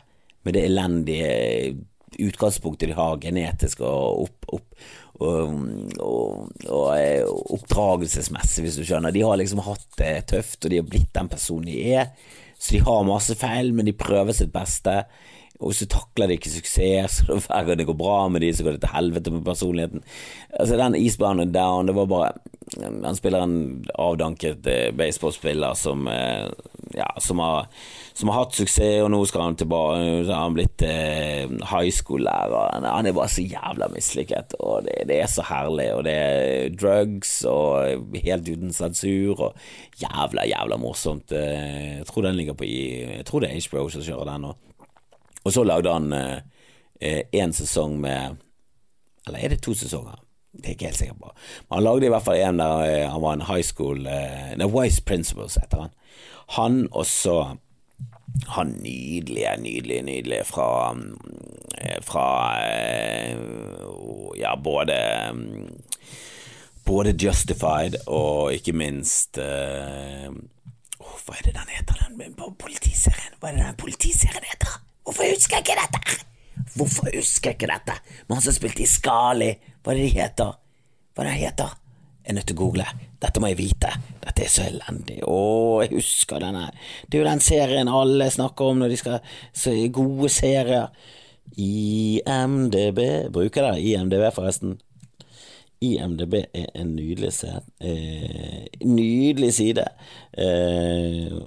med 0.48 0.56
det 0.58 0.66
elendige 0.68 1.78
utgangspunktet 2.24 2.90
de 2.90 2.96
har 2.98 3.20
genetisk 3.22 3.82
og, 3.86 4.24
opp, 4.26 4.48
opp, 4.58 4.86
og, 5.20 5.58
og, 6.00 6.48
og, 6.70 6.88
eh, 6.96 7.26
oppdragelsesmessig, 7.58 8.64
hvis 8.66 8.78
du 8.80 8.86
skjønner. 8.88 9.14
De 9.14 9.26
har 9.26 9.38
liksom 9.40 9.62
hatt 9.66 9.88
det 10.00 10.14
tøft, 10.32 10.62
og 10.64 10.72
de 10.72 10.80
har 10.82 10.88
blitt 10.88 11.12
den 11.14 11.30
personen 11.32 11.68
de 11.70 11.78
er. 12.00 12.12
Så 12.58 12.74
de 12.74 12.84
har 12.86 13.06
masse 13.08 13.36
feil, 13.38 13.74
men 13.74 13.86
de 13.86 13.94
prøver 13.98 14.34
sitt 14.34 14.52
beste. 14.54 15.04
Og 15.60 15.74
så 15.74 15.88
takler 15.90 16.30
de 16.30 16.38
ikke 16.38 16.54
suksess, 16.54 17.22
så 17.26 17.40
hver 17.40 17.66
gang 17.68 17.80
det 17.80 17.88
går 17.90 17.98
bra 17.98 18.18
med 18.30 18.46
de, 18.46 18.54
så 18.54 18.66
går 18.66 18.78
det 18.78 18.86
til 18.86 18.96
helvete 18.96 19.34
med 19.34 19.46
personligheten. 19.46 20.04
Altså 20.54 20.78
Den 20.78 20.96
Eastbound 20.96 21.42
and 21.42 21.54
Down, 21.54 21.88
det 21.88 21.96
var 21.96 22.06
bare 22.06 22.32
Han 22.84 23.16
spiller 23.16 23.44
en 23.44 23.86
avdanket 23.96 24.68
eh, 24.68 24.92
baseballspiller 24.92 25.74
som, 25.74 26.08
eh, 26.08 26.50
ja, 26.94 27.08
som 27.20 27.40
har 27.40 27.70
som 28.18 28.32
har 28.32 28.40
hatt 28.40 28.56
suksess, 28.58 29.04
og 29.06 29.12
nå 29.14 29.20
skal 29.30 29.44
han 29.46 29.58
tilbake. 29.60 30.06
Så 30.26 30.34
har 30.34 30.48
han 30.48 30.56
blitt 30.56 30.82
eh, 30.82 31.44
high 31.70 31.92
school-lærer. 31.94 32.80
Han 32.88 33.06
er 33.06 33.14
bare 33.14 33.30
så 33.30 33.44
jævla 33.46 33.92
mislykket, 33.94 34.56
og 34.58 34.88
det, 34.88 35.04
det, 35.12 35.20
er 35.22 35.30
så 35.30 35.46
herlig. 35.46 35.92
Og 35.94 36.02
det 36.08 36.16
er 36.18 36.74
drugs, 36.74 37.36
og 37.46 38.18
helt 38.24 38.50
uten 38.50 38.74
sensur, 38.74 39.44
og 39.50 40.02
jævla, 40.02 40.48
jævla 40.50 40.80
morsomt. 40.82 41.30
Eh, 41.30 42.00
jeg 42.00 42.10
tror 42.10 42.26
den 42.26 42.42
ligger 42.42 42.58
på 42.58 42.66
Jeg 42.66 43.26
tror 43.30 43.46
det 43.46 43.52
er 43.54 43.70
HBO 43.70 43.86
som 43.94 44.02
kjører 44.10 44.32
den 44.32 44.48
nå. 44.48 44.56
Og 45.48 45.54
så 45.56 45.64
lagde 45.64 45.94
han 45.94 46.12
én 46.12 46.42
eh, 47.32 47.56
sesong 47.56 48.00
med 48.04 48.42
Eller 49.28 49.40
er 49.40 49.54
det 49.54 49.62
to 49.64 49.74
sesonger? 49.76 50.20
Det 50.52 50.66
er 50.66 50.74
jeg 50.74 50.76
ikke 50.78 50.90
helt 50.90 50.98
sikker 50.98 51.20
på. 51.22 51.32
Men 51.68 51.76
han 51.78 51.84
lagde 51.84 52.08
i 52.08 52.10
hvert 52.10 52.26
fall 52.26 52.42
en 52.42 52.60
der 52.60 52.84
eh, 52.88 53.12
han 53.12 53.22
var 53.22 53.38
en 53.38 53.48
high 53.48 53.64
school 53.64 54.08
eh, 54.08 54.56
Nei, 54.58 54.68
Wise 54.72 55.04
Principles 55.06 55.58
heter 55.62 55.86
han. 55.86 55.96
Han 56.58 56.88
og 56.92 57.06
så 57.06 57.38
han 58.48 58.68
nydelige, 58.68 59.58
nydelige, 59.62 60.02
nydelige 60.02 60.44
fra 60.44 60.96
eh, 61.78 62.02
Fra 62.04 62.28
eh, 62.68 63.38
ja, 64.38 64.56
både 64.64 64.98
Både 66.86 67.16
Justified 67.20 67.96
og 68.08 68.54
ikke 68.54 68.72
minst 68.72 69.38
uh, 69.38 70.30
oh, 71.00 71.18
Hva 71.26 71.36
er 71.36 71.50
det 71.50 71.56
den 71.58 71.74
heter, 71.76 72.00
den 72.08 72.56
politiserien? 72.56 73.36
Hva 73.42 73.50
er 73.50 73.58
det 73.58 73.66
den 73.66 73.80
politiserien 73.82 74.48
heter? 74.48 74.57
Husker 75.38 75.60
jeg 75.60 75.68
ikke 75.68 75.76
dette? 75.78 76.22
Hvorfor 76.78 77.10
husker 77.14 77.52
jeg 77.52 77.60
ikke 77.60 77.70
dette? 77.70 77.98
Men 78.26 78.40
han 78.40 78.46
som 78.48 78.56
spilte 78.56 78.82
i 78.82 78.88
Skali, 78.90 79.52
hva 79.86 79.94
er 79.94 80.00
det 80.00 80.08
de 80.08 80.16
heter? 80.16 80.56
Hva 81.14 81.22
er 81.22 81.28
det 81.28 81.34
de 81.36 81.44
heter? 81.44 81.76
Jeg 82.24 82.34
er 82.34 82.38
nødt 82.40 82.48
til 82.50 82.58
å 82.58 82.60
google. 82.64 82.86
Dette 83.22 83.42
må 83.44 83.52
jeg 83.52 83.60
vite. 83.60 83.92
Dette 84.24 84.44
er 84.44 84.50
så 84.52 84.66
elendig. 84.66 85.20
Å, 85.30 85.36
jeg 85.86 85.94
husker 85.94 86.42
denne. 86.42 86.66
Det 87.06 87.20
er 87.20 87.22
jo 87.22 87.30
den 87.30 87.44
serien 87.46 87.92
alle 88.00 88.32
snakker 88.34 88.74
om 88.74 88.82
når 88.82 88.92
de 88.96 88.98
skal 89.04 89.38
se 89.54 89.76
gode 89.94 90.32
serier. 90.34 90.90
IMDb 91.58 93.00
Bruker 93.34 93.64
dere 93.70 93.80
IMDb, 93.80 94.26
forresten? 94.36 94.76
IMDb 95.86 96.42
er 96.42 96.68
en 96.74 96.96
nydelig, 96.98 97.32
eh, 97.80 98.66
nydelig 98.84 99.54
side. 99.62 99.86
Eh, 100.34 101.38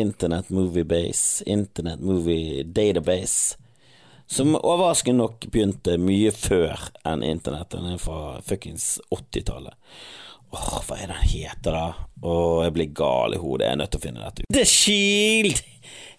Internet 0.00 0.52
Movie 0.54 0.86
Base, 0.88 1.44
Internet 1.46 2.00
Movie 2.00 2.62
Database. 2.64 3.56
Som 4.28 4.56
overraskende 4.58 5.22
nok 5.22 5.46
begynte 5.48 5.96
mye 6.00 6.32
før 6.36 6.90
enn 7.08 7.22
internett. 7.24 7.70
Den 7.72 7.94
er 7.94 8.00
fra 8.02 8.38
fuckings 8.44 8.98
80-tallet. 9.08 9.76
Åh, 10.52 10.68
hva 10.84 10.96
er 10.96 11.10
den 11.10 11.24
heter, 11.28 11.74
da? 11.74 12.08
Åh, 12.24 12.62
jeg 12.66 12.74
blir 12.76 12.92
gal 12.96 13.36
i 13.36 13.40
hodet. 13.40 13.66
Jeg 13.66 13.76
er 13.76 13.80
nødt 13.82 13.92
til 13.92 14.00
å 14.00 14.04
finne 14.04 14.24
dette 14.24 14.44
ut. 14.44 14.52
The 14.56 14.64
Shield! 14.68 15.64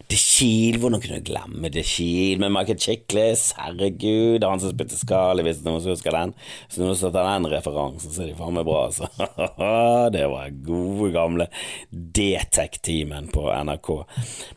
The 0.10 0.17
Shield, 0.17 0.80
hvordan 0.82 1.02
kunne 1.04 1.19
du 1.19 1.28
glemme 1.28 1.69
The 1.69 1.84
Shield 1.86 2.39
med 2.41 2.50
Michael 2.56 2.80
Chiklis? 2.82 3.52
Herregud, 3.60 4.39
det 4.39 4.48
er 4.48 4.50
han 4.50 4.62
som 4.63 4.72
spilte 4.74 4.98
Skali, 4.98 5.43
hvis 5.45 5.60
noen 5.62 5.84
husker 5.86 6.15
den. 6.15 6.32
Hvis 6.65 6.80
noen 6.82 6.98
tar 6.98 7.28
den 7.28 7.45
referansen, 7.52 8.15
så 8.15 8.24
er 8.24 8.32
de 8.32 8.38
faen 8.39 8.58
meg 8.58 8.65
bra, 8.65 8.88
altså. 8.88 9.06
det 10.15 10.24
var 10.32 10.56
gode, 10.65 11.12
gamle 11.13 11.45
Detec-teamen 11.93 13.30
på 13.36 13.45
NRK. 13.54 13.91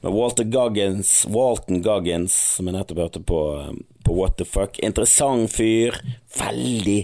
Med 0.07 0.17
Walter 0.17 0.49
Goggins, 0.49 1.13
Walton 1.29 1.85
Goggins, 1.85 2.39
som 2.57 2.71
jeg 2.71 2.79
nettopp 2.79 3.05
hørte 3.05 3.25
på, 3.29 3.43
på 4.09 4.17
What 4.17 4.41
the 4.41 4.49
Fuck. 4.49 4.81
Interessant 4.81 5.53
fyr. 5.53 6.01
Veldig 6.41 7.03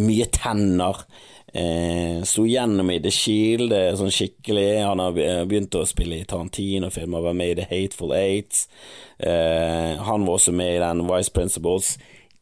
mye 0.00 0.32
tenner. 0.32 1.04
Eh, 1.52 2.22
Sto 2.24 2.46
gjennom 2.48 2.90
i 2.90 3.00
The 3.04 3.12
Shield 3.12 3.74
sånn 4.00 4.14
skikkelig. 4.14 4.68
Han 4.86 5.02
har 5.02 5.18
begynt 5.48 5.76
å 5.76 5.84
spille 5.88 6.22
i 6.22 6.28
Tarantino-filmer, 6.28 7.26
var 7.26 7.36
med 7.36 7.52
i 7.52 7.58
The 7.60 7.68
Hateful 7.70 8.14
Eight. 8.16 8.64
Eh, 9.18 10.00
han 10.00 10.24
var 10.26 10.38
også 10.38 10.54
med 10.56 10.76
i 10.76 10.80
den 10.82 11.04
Vice 11.10 11.34
Principles. 11.34 11.96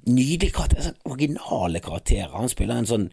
Nydelig 0.07 0.55
karakter, 0.57 0.87
sånn 0.87 1.13
originale 1.13 1.83
karakterer. 1.85 2.31
Han 2.37 2.53
spiller 2.53 2.81
en 2.81 2.89
sånn 2.89 3.11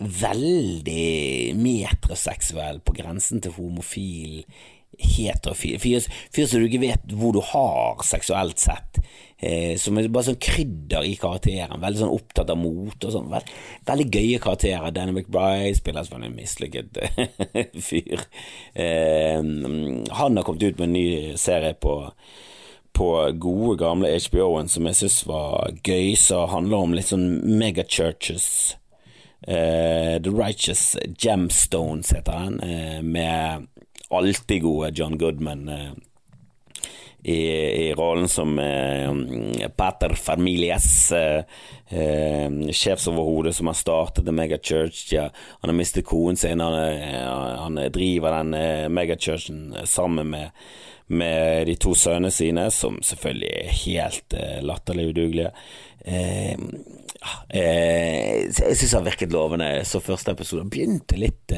veldig 0.00 1.54
metroseksuell, 1.60 2.80
på 2.84 2.96
grensen 2.96 3.42
til 3.44 3.54
homofil 3.56 4.44
heterofil 4.98 5.78
fyr, 5.80 6.06
fyr 6.34 6.48
som 6.48 6.60
du 6.60 6.68
ikke 6.68 6.82
vet 6.82 7.14
hvor 7.16 7.34
du 7.36 7.40
har 7.52 8.02
seksuelt 8.04 8.60
sett. 8.60 9.00
Eh, 9.40 9.78
som 9.80 9.96
er 9.96 10.10
bare 10.12 10.28
sånn 10.28 10.40
krydder 10.42 11.06
i 11.08 11.14
karakteren. 11.20 11.80
Veldig 11.80 12.02
sånn 12.02 12.12
opptatt 12.12 12.52
av 12.52 12.60
mot 12.60 13.06
og 13.06 13.14
sånn. 13.14 13.30
Veld, 13.32 13.48
veldig 13.88 14.08
gøye 14.12 14.42
karakterer. 14.42 14.92
Danny 14.92 15.14
McBride 15.14 15.78
spiller 15.78 16.04
som 16.04 16.20
en 16.20 16.36
mislykket 16.36 17.00
fyr. 17.88 18.26
Eh, 18.74 19.40
han 19.40 20.36
har 20.36 20.44
kommet 20.44 20.66
ut 20.66 20.78
med 20.78 20.90
en 20.90 20.96
ny 20.98 21.08
serie 21.40 21.74
på 21.80 22.02
på 23.00 23.32
gode, 23.40 23.78
gamle 23.80 24.10
HBO-en 24.12 24.68
som 24.68 24.84
jeg 24.84 24.96
syns 24.98 25.20
var 25.24 25.70
gøy, 25.86 26.10
som 26.18 26.50
handler 26.50 26.84
om 26.84 26.92
litt 26.92 27.08
sånn 27.08 27.28
megachurches. 27.60 28.76
Uh, 29.46 30.18
The 30.20 30.28
Righteous 30.28 30.98
Gemstones 31.16 32.10
heter 32.12 32.42
den, 32.44 32.58
uh, 32.60 32.98
med 33.00 33.70
alltid 34.10 34.62
gode 34.62 34.92
John 34.94 35.18
Goodman 35.18 35.68
eh, 35.68 35.90
i, 37.22 37.40
i, 37.86 37.94
rollen 37.94 38.28
som 38.32 38.54
Pater 39.76 40.14
Familias, 40.16 41.12
sjefsoverhode 42.72 43.52
som 43.52 43.68
har 43.68 43.76
startet 43.76 44.24
The 44.24 44.32
Megachurch. 44.32 45.02
Ja, 45.12 45.26
han 45.60 45.68
har 45.68 45.76
mistet 45.76 46.08
konen 46.08 46.40
sin, 46.40 46.64
han, 46.64 46.78
han 47.60 47.76
driver 47.92 48.38
den 48.38 48.94
megachurchen 48.96 49.76
sammen 49.84 50.32
med 50.32 50.56
med 51.10 51.66
de 51.66 51.74
to 51.74 51.94
sønnene 51.98 52.30
sine, 52.30 52.68
som 52.70 53.00
selvfølgelig 53.02 53.48
er 53.50 53.78
helt 53.80 54.34
eh, 54.38 54.58
latterlig 54.62 55.08
udugelige. 55.10 55.50
Eh, 56.06 56.52
eh, 57.48 58.44
jeg 58.46 58.76
syns 58.78 58.94
han 58.94 59.08
virket 59.08 59.34
lovende. 59.34 59.72
Så 59.84 60.02
første 60.04 60.36
episode 60.36 60.68
begynte 60.70 61.18
litt, 61.18 61.50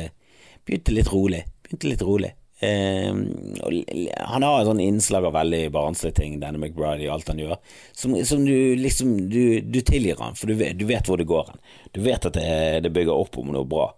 begynte 0.65 0.97
litt 0.97 1.13
rolig. 1.13 1.43
Begynte 1.67 1.91
litt 1.91 2.05
rolig. 2.09 2.33
Han 2.63 4.45
har 4.47 4.61
et 4.61 4.69
sånn 4.69 4.83
innslag 4.83 5.25
av 5.27 5.35
veldig 5.35 5.63
barnslige 5.75 6.15
ting, 6.21 6.37
denne 6.43 6.61
McBride, 6.61 7.03
i 7.03 7.11
alt 7.11 7.27
han 7.33 7.41
gjør, 7.43 7.57
som, 7.91 8.15
som 8.29 8.45
du 8.47 8.77
liksom 8.79 9.17
du, 9.33 9.59
du, 9.67 9.81
tilgir 9.83 10.21
han, 10.23 10.39
for 10.39 10.53
du 10.53 10.61
vet, 10.61 10.79
du 10.79 10.87
vet 10.87 11.09
hvor 11.11 11.19
det 11.19 11.27
går 11.31 11.51
hen. 11.51 11.59
Du 11.91 12.01
vet 12.05 12.29
at 12.31 12.39
det, 12.39 12.53
det 12.87 12.95
bygger 12.95 13.17
opp 13.17 13.41
om 13.43 13.51
noe 13.55 13.67
bra. 13.67 13.89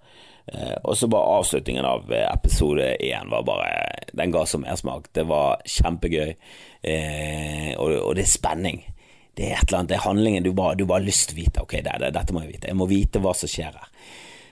Eh, 0.47 0.77
og 0.85 0.97
så 0.97 1.09
bare 1.09 1.39
avslutningen 1.39 1.87
av 1.89 2.11
eh, 2.13 2.27
episode 2.29 2.91
én 3.01 3.31
var 3.33 3.47
bare 3.49 3.69
Den 4.13 4.33
ga 4.33 4.45
så 4.47 4.61
mersmak. 4.61 5.09
Det 5.13 5.25
var 5.29 5.63
kjempegøy, 5.65 6.35
eh, 6.83 7.71
og, 7.79 7.95
og, 8.03 8.13
det 8.17 8.27
er 8.27 8.35
spenning. 8.35 8.83
Det 9.35 9.49
er 9.49 9.57
et 9.57 9.69
eller 9.69 9.81
annet, 9.81 9.91
det 9.91 9.97
er 9.99 10.05
handlingen 10.05 10.45
du 10.45 10.53
bare, 10.55 10.77
du 10.79 10.85
bare 10.85 11.01
har 11.01 11.09
lyst 11.09 11.31
til 11.31 11.39
å 11.39 11.43
vite. 11.43 11.65
Ok, 11.65 11.79
det, 11.83 11.97
det, 12.03 12.13
dette 12.15 12.37
må 12.37 12.45
jeg 12.45 12.55
vite. 12.55 12.71
Jeg 12.71 12.79
må 12.79 12.89
vite 12.91 13.23
hva 13.25 13.33
som 13.37 13.51
skjer 13.51 13.73
her. 13.73 13.89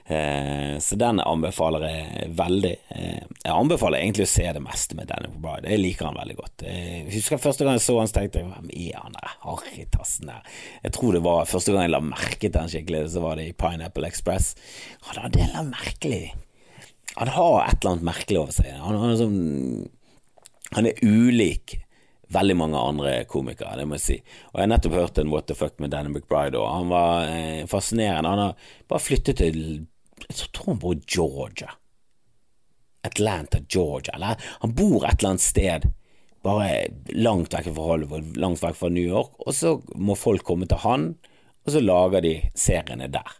Eh, 0.05 0.79
så 0.83 0.97
den 0.99 1.21
anbefaler 1.23 1.85
jeg 1.87 2.29
veldig. 2.35 2.73
Eh, 2.89 3.21
jeg 3.23 3.53
anbefaler 3.53 4.01
egentlig 4.01 4.27
å 4.27 4.31
se 4.33 4.47
det 4.55 4.63
meste 4.63 4.97
med 4.99 5.07
Danny 5.07 5.29
Bride. 5.31 5.69
Jeg 5.71 5.79
liker 5.79 6.09
han 6.09 6.19
veldig 6.19 6.35
godt. 6.39 6.65
Jeg 6.67 7.05
husker 7.13 7.41
første 7.41 7.63
gang 7.63 7.79
jeg 7.79 7.85
så 7.85 7.95
han, 8.01 8.11
så 8.11 8.19
tenkte 8.19 8.41
jeg 8.41 8.49
hvem 8.49 8.73
er 8.73 8.97
han 8.99 9.15
der 9.15 9.37
harrytassen 9.45 10.31
der? 10.31 10.57
Jeg 10.83 10.95
tror 10.97 11.15
det 11.15 11.23
var 11.23 11.47
første 11.49 11.75
gang 11.75 11.87
jeg 11.87 11.95
la 11.95 12.03
merke 12.03 12.49
til 12.49 12.59
han 12.59 12.73
skikkelig, 12.73 13.05
så 13.15 13.23
var 13.23 13.39
det 13.39 13.47
i 13.47 13.55
Pineapple 13.63 14.09
Express. 14.09 14.53
Han 15.09 15.23
hadde 15.23 15.47
en 15.47 15.71
merkelig 15.71 16.25
Han 17.13 17.29
har 17.29 17.67
et 17.67 17.75
eller 17.77 17.91
annet 17.91 18.07
merkelig 18.07 18.39
over 18.41 18.55
seg. 18.55 18.69
Han, 18.73 18.95
han, 18.97 19.11
er, 19.11 19.17
sånn, 19.19 20.69
han 20.73 20.87
er 20.89 21.01
ulik 21.05 21.75
veldig 22.33 22.55
mange 22.57 22.79
andre 22.79 23.11
komikere, 23.29 23.75
det 23.77 23.85
må 23.85 23.99
jeg 23.99 24.03
si. 24.03 24.15
Og 24.49 24.57
jeg 24.57 24.63
har 24.63 24.71
nettopp 24.71 24.95
hørt 24.97 25.19
en 25.21 25.29
What 25.29 25.45
the 25.51 25.57
fuck 25.57 25.77
med 25.83 25.93
Danny 25.93 26.09
McBride, 26.09 26.57
og 26.57 26.71
han 26.71 26.89
var 26.89 27.27
eh, 27.29 27.65
fascinerende. 27.69 28.31
Han 28.33 28.41
har 28.47 28.71
bare 28.89 29.03
flyttet 29.03 29.43
til 29.43 29.59
jeg 30.29 30.51
tror 30.55 30.73
han 30.73 30.79
bor 30.83 30.95
i 30.95 31.03
Georgia. 31.07 31.73
Atlanta, 33.03 33.59
Georgia. 33.69 34.15
Eller 34.15 34.39
han 34.61 34.73
bor 34.75 35.03
et 35.05 35.19
eller 35.19 35.35
annet 35.35 35.45
sted 35.45 35.89
bare 36.43 36.87
langt 37.15 37.55
vekk 37.55 37.69
fra 37.71 37.89
Hollywood, 37.93 38.33
langt 38.39 38.63
vekk 38.63 38.75
fra 38.79 38.91
New 38.91 39.05
York, 39.05 39.35
og 39.39 39.55
så 39.55 39.77
må 39.95 40.15
folk 40.19 40.43
komme 40.47 40.67
til 40.67 40.81
han, 40.83 41.13
og 41.63 41.75
så 41.75 41.83
lager 41.83 42.23
de 42.23 42.33
seriene 42.59 43.07
der. 43.11 43.37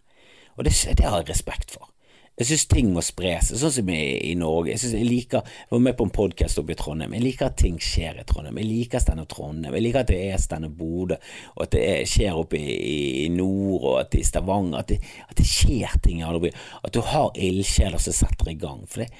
Og 0.55 0.63
det, 0.67 0.75
det 0.97 1.07
har 1.07 1.23
jeg 1.23 1.33
respekt 1.33 1.73
for. 1.75 1.92
Jeg 2.33 2.47
syns 2.49 2.63
ting 2.65 2.87
må 2.89 3.01
spres, 3.05 3.51
sånn 3.61 3.71
som 3.75 3.89
i, 3.93 3.99
i 4.25 4.33
Norge. 4.33 4.73
Jeg, 4.73 4.89
jeg 4.95 5.05
liker 5.05 5.43
Jeg 5.45 5.69
var 5.69 5.81
med 5.85 5.97
på 5.99 6.07
en 6.07 6.13
podkast 6.15 6.57
oppe 6.57 6.73
i 6.73 6.77
Trondheim. 6.79 7.13
Jeg 7.13 7.25
liker 7.27 7.51
at 7.51 7.59
ting 7.61 7.75
skjer 7.77 8.17
i 8.23 8.25
Trondheim. 8.25 8.57
Jeg 8.57 8.69
liker 8.71 9.03
Standup 9.03 9.29
Trondheim. 9.35 9.75
Jeg 9.77 9.85
liker 9.85 10.01
at 10.01 10.09
det 10.09 10.17
er 10.31 10.41
Standup 10.41 10.73
Bodø, 10.79 11.19
og 11.53 11.61
at 11.67 11.75
det 11.75 11.83
er, 11.91 11.99
skjer 12.09 12.39
oppe 12.41 12.57
i, 12.57 12.77
i, 13.21 13.27
nord, 13.33 13.85
og 13.85 13.99
at 14.01 14.17
i 14.17 14.23
Stavanger. 14.25 14.81
At 14.81 14.89
det, 14.89 14.97
at 15.27 15.37
det 15.37 15.45
skjer 15.45 15.93
ting 16.01 16.23
i 16.25 16.31
byer. 16.47 16.65
At 16.81 16.97
du 16.97 17.03
har 17.05 17.37
ildsjeler 17.37 18.01
som 18.01 18.17
setter 18.17 18.49
i 18.49 18.57
gang. 18.65 18.81
For 18.89 19.05
det, 19.05 19.11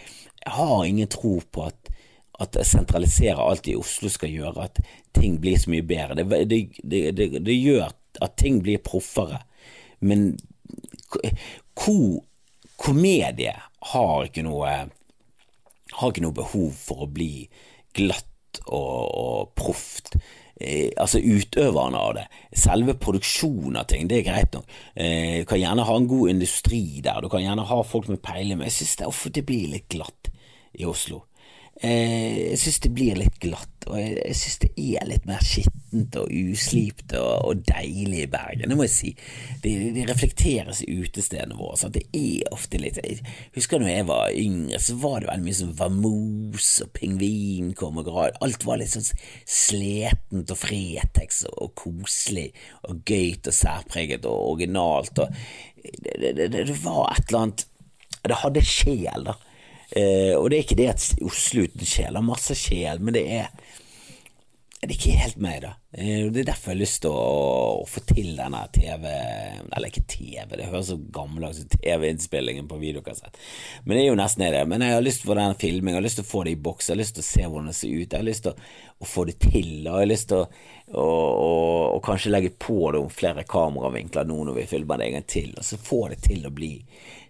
jeg 0.42 0.58
har 0.58 0.76
ingen 0.90 1.14
tro 1.14 1.38
på 1.54 1.70
at 1.70 1.94
at 2.42 2.58
sentralisere 2.66 3.38
alt 3.38 3.68
i 3.70 3.76
Oslo 3.78 4.10
skal 4.10 4.32
gjøre 4.34 4.66
at 4.66 4.80
ting 5.14 5.38
blir 5.40 5.60
så 5.62 5.70
mye 5.70 5.86
bedre. 5.86 6.18
Det, 6.18 6.40
det, 6.50 6.60
det, 7.14 7.28
det 7.46 7.58
gjør 7.60 7.92
at 8.26 8.34
ting 8.42 8.58
blir 8.66 8.82
proffere, 8.84 9.44
men 10.02 10.32
hvor 11.78 12.24
komedie 12.80 13.56
har 13.94 14.28
ikke 14.28 14.46
noe 14.46 14.76
har 15.94 16.10
ikke 16.10 16.24
noe 16.24 16.36
behov 16.36 16.72
for 16.74 17.06
å 17.06 17.12
bli 17.12 17.46
glatt 17.94 18.62
og, 18.66 19.04
og 19.14 19.52
proft. 19.58 20.16
Eh, 20.64 20.92
altså 20.98 21.20
utøverne 21.20 22.00
av 22.00 22.16
det. 22.18 22.26
Selve 22.58 22.96
produksjonen 23.02 23.80
av 23.82 23.88
ting, 23.90 24.08
det 24.10 24.22
er 24.22 24.28
greit 24.30 24.58
nok. 24.58 24.70
Eh, 24.96 25.42
du 25.42 25.50
kan 25.50 25.62
gjerne 25.62 25.86
ha 25.88 25.98
en 25.98 26.10
god 26.10 26.34
industri 26.34 26.84
der, 27.04 27.22
du 27.22 27.30
kan 27.34 27.44
gjerne 27.44 27.66
ha 27.70 27.80
folk 27.86 28.10
med 28.12 28.22
peiling, 28.26 28.60
men 28.60 28.70
jeg 28.70 28.80
synes 28.80 28.98
det, 29.02 29.34
det 29.40 29.46
blir 29.50 29.72
litt 29.74 29.90
glatt 29.94 30.32
i 30.74 30.88
Oslo. 30.90 31.24
Eh, 31.82 32.52
jeg 32.54 32.58
synes 32.62 32.84
det 32.84 32.90
blir 32.94 33.18
litt 33.18 33.40
glatt, 33.42 33.88
og 33.90 33.96
jeg, 33.98 34.14
jeg 34.20 34.38
synes 34.38 34.60
det 34.62 34.68
er 34.78 35.08
litt 35.10 35.24
mer 35.26 35.42
skittent 35.42 36.18
og 36.22 36.30
uslipt 36.30 37.16
og, 37.18 37.32
og, 37.50 37.64
deilig 37.66 38.20
i 38.24 38.28
Bergen, 38.30 38.70
det 38.70 38.78
må 38.78 38.86
jeg 38.86 38.94
si. 38.94 39.10
Det, 39.64 39.72
det 39.96 40.06
reflekteres 40.06 40.84
i 40.86 41.00
utestedene 41.02 41.58
våre, 41.58 41.80
så 41.82 41.90
det 41.94 42.06
er 42.14 42.54
ofte 42.54 42.78
litt 42.78 43.00
Jeg 43.02 43.24
husker 43.58 43.82
når 43.82 43.90
jeg 43.90 44.08
var 44.12 44.38
yngre, 44.38 44.80
så 44.86 45.00
var 45.02 45.18
det 45.24 45.32
veldig 45.32 45.48
mye 45.48 45.60
sånn 45.60 45.76
vamos 45.80 46.70
og 46.86 46.92
pingvin 47.00 47.74
kom 47.80 47.98
og 48.04 48.08
grad. 48.08 48.38
Alt 48.46 48.68
var 48.70 48.78
litt 48.80 48.94
sånn 48.94 49.10
sletent 49.10 50.54
og 50.54 50.62
Fretex 50.62 51.42
og, 51.50 51.58
og 51.58 51.74
koselig 51.82 52.52
og 52.86 53.02
gøyt 53.02 53.50
og 53.50 53.58
særpreget 53.64 54.30
og 54.30 54.54
originalt, 54.54 55.26
og 55.26 55.34
det, 55.82 56.38
det, 56.38 56.52
det 56.54 56.78
var 56.86 57.10
et 57.12 57.26
eller 57.28 57.42
annet 57.48 57.66
Det 58.24 58.38
hadde 58.40 58.62
sjel, 58.64 59.26
da. 59.26 59.34
Eh, 59.94 60.34
og 60.34 60.50
det 60.50 60.58
er 60.58 60.66
ikke 60.66 60.80
det 60.80 60.90
at 60.90 61.08
Oslo 61.22 61.68
uten 61.68 61.86
sjel 61.86 62.18
har 62.18 62.26
masse 62.26 62.58
sjel, 62.58 63.02
men 63.04 63.14
det 63.16 63.28
er 63.30 63.52
det 64.84 64.90
er 64.90 64.98
ikke 64.98 65.16
helt 65.16 65.38
meg, 65.40 65.62
da. 65.64 65.76
Eh, 65.96 66.32
det 66.32 66.40
er 66.42 66.48
derfor 66.48 66.72
jeg 66.72 66.74
har 66.74 66.80
lyst 66.80 67.04
til 67.04 67.14
å, 67.14 67.26
å 67.84 67.86
få 67.86 68.02
til 68.10 68.32
denne 68.34 68.64
TV 68.74 69.04
Eller 69.06 69.92
ikke 69.92 70.02
TV, 70.10 70.56
det 70.58 70.66
høres 70.72 70.88
så 70.90 70.96
gammeldags 71.14 71.60
ut, 71.62 71.76
TV-innspillingen 71.84 72.66
på 72.70 72.80
videokassett. 72.82 73.38
Men 73.84 74.00
det 74.00 74.02
er 74.02 74.10
jo 74.10 74.18
nesten 74.18 74.48
det. 74.48 74.64
Men 74.72 74.82
jeg 74.82 74.96
har 74.98 75.06
lyst 75.06 75.22
til 75.22 75.30
å 75.30 75.34
få 75.34 75.38
den 75.38 75.60
filmingen, 75.62 75.94
jeg 75.94 76.02
har 76.02 76.08
lyst 76.08 76.20
til 76.22 76.26
å 76.26 76.32
få 76.32 76.42
det 76.48 76.56
i 76.56 76.62
boks, 76.66 76.90
jeg 76.90 76.96
har 76.96 77.02
lyst 77.04 77.18
til 77.20 77.26
å 77.26 77.28
se 77.28 77.46
hvordan 77.46 77.70
det 77.70 77.76
ser 77.78 77.94
ut. 77.94 78.08
Jeg 78.08 78.18
har 78.18 78.26
lyst 78.26 78.46
til 78.48 78.56
å, 78.56 78.72
å 79.06 79.10
få 79.12 79.26
det 79.30 79.36
til, 79.44 79.70
og 79.84 79.92
jeg 79.92 80.00
har 80.00 80.10
lyst 80.10 80.30
til 80.32 80.42
å, 81.04 81.06
å 81.94 82.02
kanskje 82.10 82.34
legge 82.34 82.54
på 82.66 82.80
det 82.96 83.04
om 83.04 83.14
flere 83.14 83.46
kameravinkler 83.54 84.28
nå 84.30 84.40
når 84.50 84.60
vi 84.64 84.66
filmer 84.74 84.98
det 84.98 85.12
en 85.12 85.20
gang 85.20 85.30
til, 85.36 85.54
og 85.54 85.68
så 85.68 85.82
få 85.92 86.02
det 86.16 86.24
til 86.26 86.50
å 86.50 86.54
bli 86.58 86.72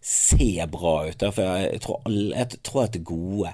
se 0.03 0.69
bra 0.71 0.95
ut. 1.09 1.27
For 1.35 1.43
jeg, 1.67 1.83
tror, 1.83 2.15
jeg 2.31 2.63
tror 2.63 2.85
at 2.85 2.95
det 2.95 3.03
gode 3.11 3.53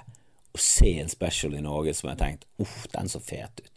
å 0.50 0.62
se 0.62 0.96
en 1.02 1.10
special 1.10 1.58
i 1.58 1.66
Norge 1.66 1.98
som 1.98 2.08
jeg 2.10 2.16
har 2.16 2.24
tenkt 2.24 2.48
uff, 2.62 2.84
den 2.94 3.10
så 3.10 3.22
fet 3.22 3.58
ut. 3.58 3.69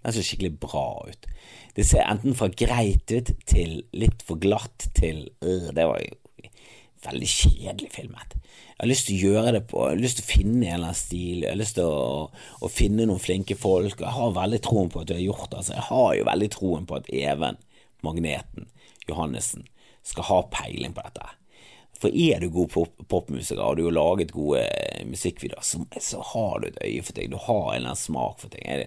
Den 0.00 0.16
ser 0.16 0.26
skikkelig 0.26 0.54
bra 0.62 0.86
ut. 1.08 1.28
Det 1.76 1.86
ser 1.86 2.06
enten 2.08 2.36
fra 2.36 2.48
greit 2.48 3.12
ut 3.12 3.32
til 3.48 3.82
litt 3.96 4.24
for 4.26 4.40
glatt 4.40 4.88
til 4.96 5.28
øh, 5.44 5.70
Det 5.76 5.86
var 5.86 6.00
jo 6.02 6.16
veldig 7.04 7.28
kjedelig 7.30 7.90
filmet. 7.94 8.34
Jeg 8.34 8.82
har 8.82 8.90
lyst 8.90 9.06
til 9.08 9.16
å 9.16 9.30
gjøre 9.30 9.52
det 9.56 9.62
på 9.70 9.82
Jeg 9.84 9.96
har 9.96 10.02
lyst 10.02 10.20
til 10.20 10.26
å 10.26 10.30
finne 10.30 10.66
en 10.66 10.74
eller 10.74 10.90
annen 10.90 11.00
stil. 11.00 11.42
Jeg 11.44 11.52
har 11.52 11.60
lyst 11.60 11.76
til 11.78 11.88
å, 11.88 12.28
å 12.60 12.72
finne 12.72 13.08
noen 13.08 13.22
flinke 13.22 13.56
folk. 13.56 14.00
Jeg 14.00 14.16
har 14.16 14.36
veldig 14.36 14.60
troen 14.64 14.92
på 14.92 15.02
at 15.02 15.10
du 15.10 15.16
har 15.16 15.24
gjort 15.24 15.50
det. 15.50 15.60
Altså, 15.62 15.76
jeg 15.76 15.86
har 15.90 16.14
jo 16.16 16.30
veldig 16.30 16.50
troen 16.56 16.88
på 16.88 17.00
at 17.00 17.12
Even 17.12 17.60
Magneten 18.04 18.70
Johannessen 19.08 19.66
skal 20.06 20.28
ha 20.30 20.40
peiling 20.52 20.96
på 20.96 21.04
dette. 21.04 21.28
For 22.00 22.16
er 22.16 22.40
du 22.40 22.48
god 22.52 22.72
popmusiker 23.12 23.60
og 23.60 23.76
du 23.76 23.84
har 23.84 23.92
laget 23.92 24.32
gode 24.32 24.62
musikkvideoer, 25.04 25.64
så, 25.66 25.82
så, 26.00 26.22
har 26.32 26.62
du 26.62 26.70
et 26.70 26.78
øye 26.80 27.02
for 27.04 27.16
ting. 27.16 27.28
Du 27.32 27.36
har 27.36 27.66
en 27.66 27.76
eller 27.76 27.92
annen 27.92 28.00
smak 28.00 28.40
for 28.40 28.52
ting. 28.52 28.64
Men 28.64 28.86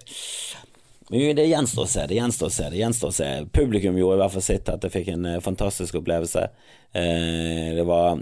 det 1.09 1.45
gjenstår 1.47 1.83
å 1.83 1.89
se, 1.89 2.05
det 2.07 2.15
gjenstår 2.15 2.47
å 2.47 2.53
se. 2.53 2.69
det 2.71 2.79
gjenstår 2.79 3.09
å 3.11 3.15
se. 3.15 3.29
Publikum 3.51 3.97
gjorde 3.97 4.17
i 4.17 4.21
hvert 4.21 4.35
fall 4.35 4.45
sitt, 4.45 4.69
at 4.69 4.83
jeg 4.85 4.93
fikk 4.93 5.09
en 5.13 5.25
eh, 5.25 5.41
fantastisk 5.43 5.99
opplevelse. 5.99 6.45
Eh, 6.93 7.73
det 7.75 7.83
var 7.87 8.21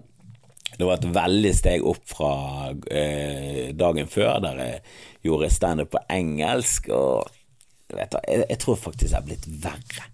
det 0.72 0.88
var 0.88 0.96
et 0.96 1.10
veldig 1.14 1.52
steg 1.54 1.84
opp 1.86 2.06
fra 2.08 2.72
eh, 2.90 3.74
dagen 3.78 4.08
før, 4.10 4.40
der 4.42 4.62
jeg 4.64 4.80
gjorde 5.28 5.52
standup 5.54 5.92
på 5.94 6.02
engelsk. 6.10 6.90
Og 6.96 7.28
vet 7.92 8.16
du, 8.16 8.18
jeg, 8.32 8.58
tror 8.64 8.80
faktisk 8.80 9.12
jeg 9.12 9.20
har 9.20 9.28
blitt 9.28 9.46
verre. 9.62 10.08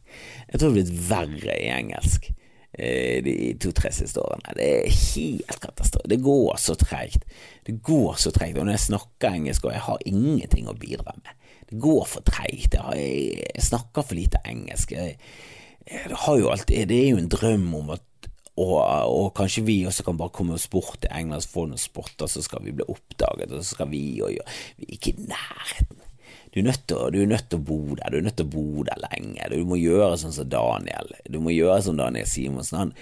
Jeg 0.50 0.58
tror 0.58 0.68
jeg 0.68 0.74
har 0.74 0.80
blitt 0.80 1.08
verre 1.12 1.56
i 1.62 1.72
engelsk 1.76 2.32
de 2.78 3.34
to-tre 3.64 3.90
siste 3.96 4.22
årene. 4.22 4.52
Det 4.54 4.66
er 4.68 4.92
helt 4.92 5.62
katastrofe. 5.64 6.10
Det 6.12 6.20
går 6.22 6.60
så 6.62 6.76
treigt. 6.78 7.24
Det 7.66 7.78
går 7.82 8.20
så 8.22 8.30
treigt. 8.36 8.60
Og 8.60 8.68
når 8.68 8.76
jeg 8.76 8.84
snakker 8.90 9.34
engelsk, 9.34 9.66
og 9.66 9.74
jeg 9.74 9.86
har 9.88 10.04
ingenting 10.06 10.68
å 10.70 10.76
bidra 10.78 11.16
med 11.16 11.47
det 11.70 11.80
går 11.84 12.04
for 12.08 12.24
treigt. 12.28 12.76
Jeg, 12.78 13.64
snakker 13.64 14.06
for 14.06 14.16
lite 14.16 14.42
engelsk. 14.48 14.94
Jeg, 14.96 15.18
det, 15.88 16.18
alltid, 16.18 16.88
det 16.90 17.00
er 17.00 17.10
jo 17.10 17.22
en 17.22 17.32
drøm 17.32 17.74
om 17.82 17.96
at 17.96 18.04
og, 18.58 18.80
og, 18.82 19.28
kanskje 19.38 19.62
vi 19.68 19.76
også 19.86 20.02
kan 20.08 20.18
bare 20.18 20.34
komme 20.34 20.56
oss 20.58 20.66
bort 20.72 20.98
til 21.04 21.12
England 21.14 21.46
og 21.46 21.52
få 21.52 21.68
noen 21.70 21.82
spotter, 21.82 22.26
så 22.26 22.42
skal 22.42 22.64
vi 22.66 22.74
bli 22.74 22.88
oppdaget, 22.90 23.52
og 23.54 23.62
så 23.62 23.76
skal 23.76 23.92
vi 23.92 24.02
og 24.26 24.34
gjøre 24.34 24.56
Vi 24.80 24.88
er 24.88 24.94
ikke 24.96 25.14
i 25.14 25.28
nærheten. 25.30 26.00
du 26.54 26.60
er, 26.60 26.64
nødt 26.66 26.88
til, 26.88 26.98
du 27.14 27.20
er 27.22 27.30
nødt 27.30 27.50
til 27.52 27.60
å 27.60 27.66
bo 27.68 27.80
der, 28.00 28.10
du 28.10 28.18
er 28.18 28.26
nødt 28.26 28.38
til 28.40 28.48
å 28.48 28.54
bo 28.56 28.84
der 28.88 29.04
lenge. 29.04 29.50
Du 29.54 29.62
må 29.70 29.78
gjøre 29.78 30.18
sånn 30.18 30.34
som 30.34 30.50
Daniel. 30.50 31.14
Du 31.30 31.38
må 31.44 31.54
gjøre 31.54 31.84
som 31.86 32.00
Daniel 32.00 32.26
Simonsen. 32.26 32.80
Han, 32.80 32.94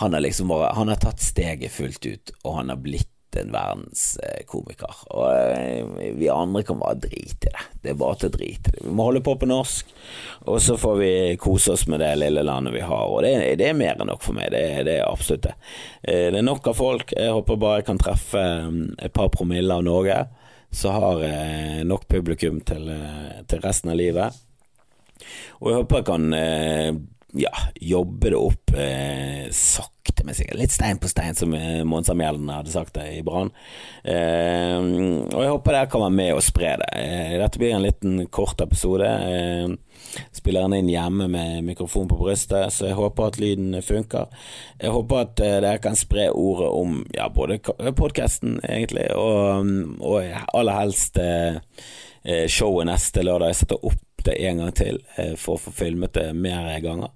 han 0.00 0.16
har 0.16 0.24
liksom 0.26 0.50
bare 0.50 0.74
Han 0.74 0.90
har 0.90 0.98
tatt 0.98 1.22
steget 1.22 1.70
fullt 1.70 2.02
ut, 2.06 2.34
og 2.42 2.58
han 2.58 2.74
har 2.74 2.82
blitt 2.82 3.12
en 3.40 3.52
verdenskomiker. 3.54 5.00
Og 5.14 5.26
eh, 5.32 6.12
vi 6.16 6.28
andre 6.32 6.62
kan 6.66 6.78
bare 6.80 6.98
drite 7.06 7.50
i 7.50 7.50
det. 7.50 7.64
Det 7.82 7.92
er 7.92 7.98
bare 8.00 8.18
til 8.20 8.30
å 8.30 8.34
drite 8.36 8.70
i 8.72 8.76
det. 8.76 8.84
Vi 8.86 8.94
må 8.96 9.06
holde 9.08 9.22
på 9.26 9.36
på 9.40 9.48
norsk, 9.50 9.92
og 10.46 10.60
så 10.62 10.76
får 10.80 10.96
vi 11.00 11.10
kose 11.42 11.74
oss 11.74 11.86
med 11.90 12.00
det 12.02 12.12
lille 12.20 12.42
landet 12.46 12.74
vi 12.74 12.84
har. 12.86 13.06
Og 13.10 13.22
det, 13.26 13.34
det 13.60 13.68
er 13.70 13.78
mer 13.78 13.96
enn 13.96 14.10
nok 14.10 14.24
for 14.24 14.36
meg. 14.38 14.50
Det, 14.54 14.64
det 14.88 14.98
er 15.00 15.06
absolutt 15.10 15.46
det. 15.48 15.54
Eh, 16.02 16.26
Det 16.32 16.40
er 16.40 16.46
nok 16.46 16.66
av 16.72 16.78
folk. 16.78 17.12
Jeg 17.16 17.34
håper 17.36 17.60
bare 17.62 17.80
jeg 17.82 17.88
kan 17.90 18.02
treffe 18.02 18.42
mm, 18.70 18.82
et 19.06 19.12
par 19.16 19.30
promille 19.34 19.72
av 19.74 19.84
Norge, 19.86 20.22
så 20.76 20.92
har 20.92 21.22
jeg 21.24 21.84
nok 21.88 22.08
publikum 22.10 22.58
til, 22.66 22.88
eh, 22.92 23.42
til 23.48 23.62
resten 23.64 23.92
av 23.94 24.00
livet. 24.00 24.42
Og 25.62 25.70
jeg 25.70 25.78
håper 25.80 26.02
jeg 26.02 26.08
kan 26.10 26.32
eh, 26.36 26.90
ja, 27.40 27.52
jobbe 27.80 28.32
det 28.32 28.38
opp 28.40 28.72
eh, 28.76 29.46
sakte, 29.52 29.94
men 30.26 30.34
sikkert. 30.34 30.58
Litt 30.58 30.74
stein 30.74 30.98
på 30.98 31.08
stein, 31.08 31.34
som 31.34 31.54
eh, 31.54 31.84
Monsa 31.84 32.14
Mjelden 32.14 32.48
hadde 32.50 32.70
sagt 32.70 32.94
det 32.94 33.06
i 33.14 33.22
Brann. 33.26 33.50
Eh, 34.04 34.78
og 35.30 35.42
jeg 35.42 35.52
håper 35.52 35.76
dere 35.76 35.90
kan 35.90 36.02
være 36.02 36.16
med 36.16 36.32
og 36.34 36.44
spre 36.44 36.72
det. 36.82 36.88
Eh, 36.98 37.34
dette 37.40 37.60
blir 37.62 37.74
en 37.76 37.84
liten 37.84 38.20
kort 38.34 38.60
episode. 38.64 39.06
Eh, 39.06 40.22
spiller 40.34 40.66
den 40.66 40.80
inn 40.80 40.90
hjemme 40.92 41.28
med 41.30 41.64
mikrofon 41.66 42.08
på 42.10 42.18
brystet, 42.20 42.72
så 42.74 42.90
jeg 42.90 42.98
håper 42.98 43.30
at 43.30 43.38
lyden 43.42 43.78
funker. 43.82 44.32
Jeg 44.82 44.94
håper 44.94 45.22
at 45.22 45.44
eh, 45.44 45.58
dere 45.64 45.82
kan 45.84 45.98
spre 45.98 46.30
ordet 46.34 46.72
om 46.80 46.98
ja, 47.14 47.28
både 47.32 47.60
podkasten, 47.96 48.58
egentlig, 48.66 49.08
og, 49.14 49.70
og 50.00 50.34
aller 50.54 50.80
helst 50.82 51.20
eh, 51.22 51.62
showet 52.50 52.90
neste 52.90 53.22
lørdag. 53.26 53.52
Jeg 53.54 53.62
setter 53.62 53.86
opp 53.86 54.26
det 54.26 54.40
en 54.48 54.58
gang 54.58 54.72
til 54.74 54.96
for 55.38 55.54
å 55.54 55.60
få 55.68 55.70
filmet 55.84 56.16
det 56.16 56.32
mer 56.34 56.72
ganger. 56.82 57.12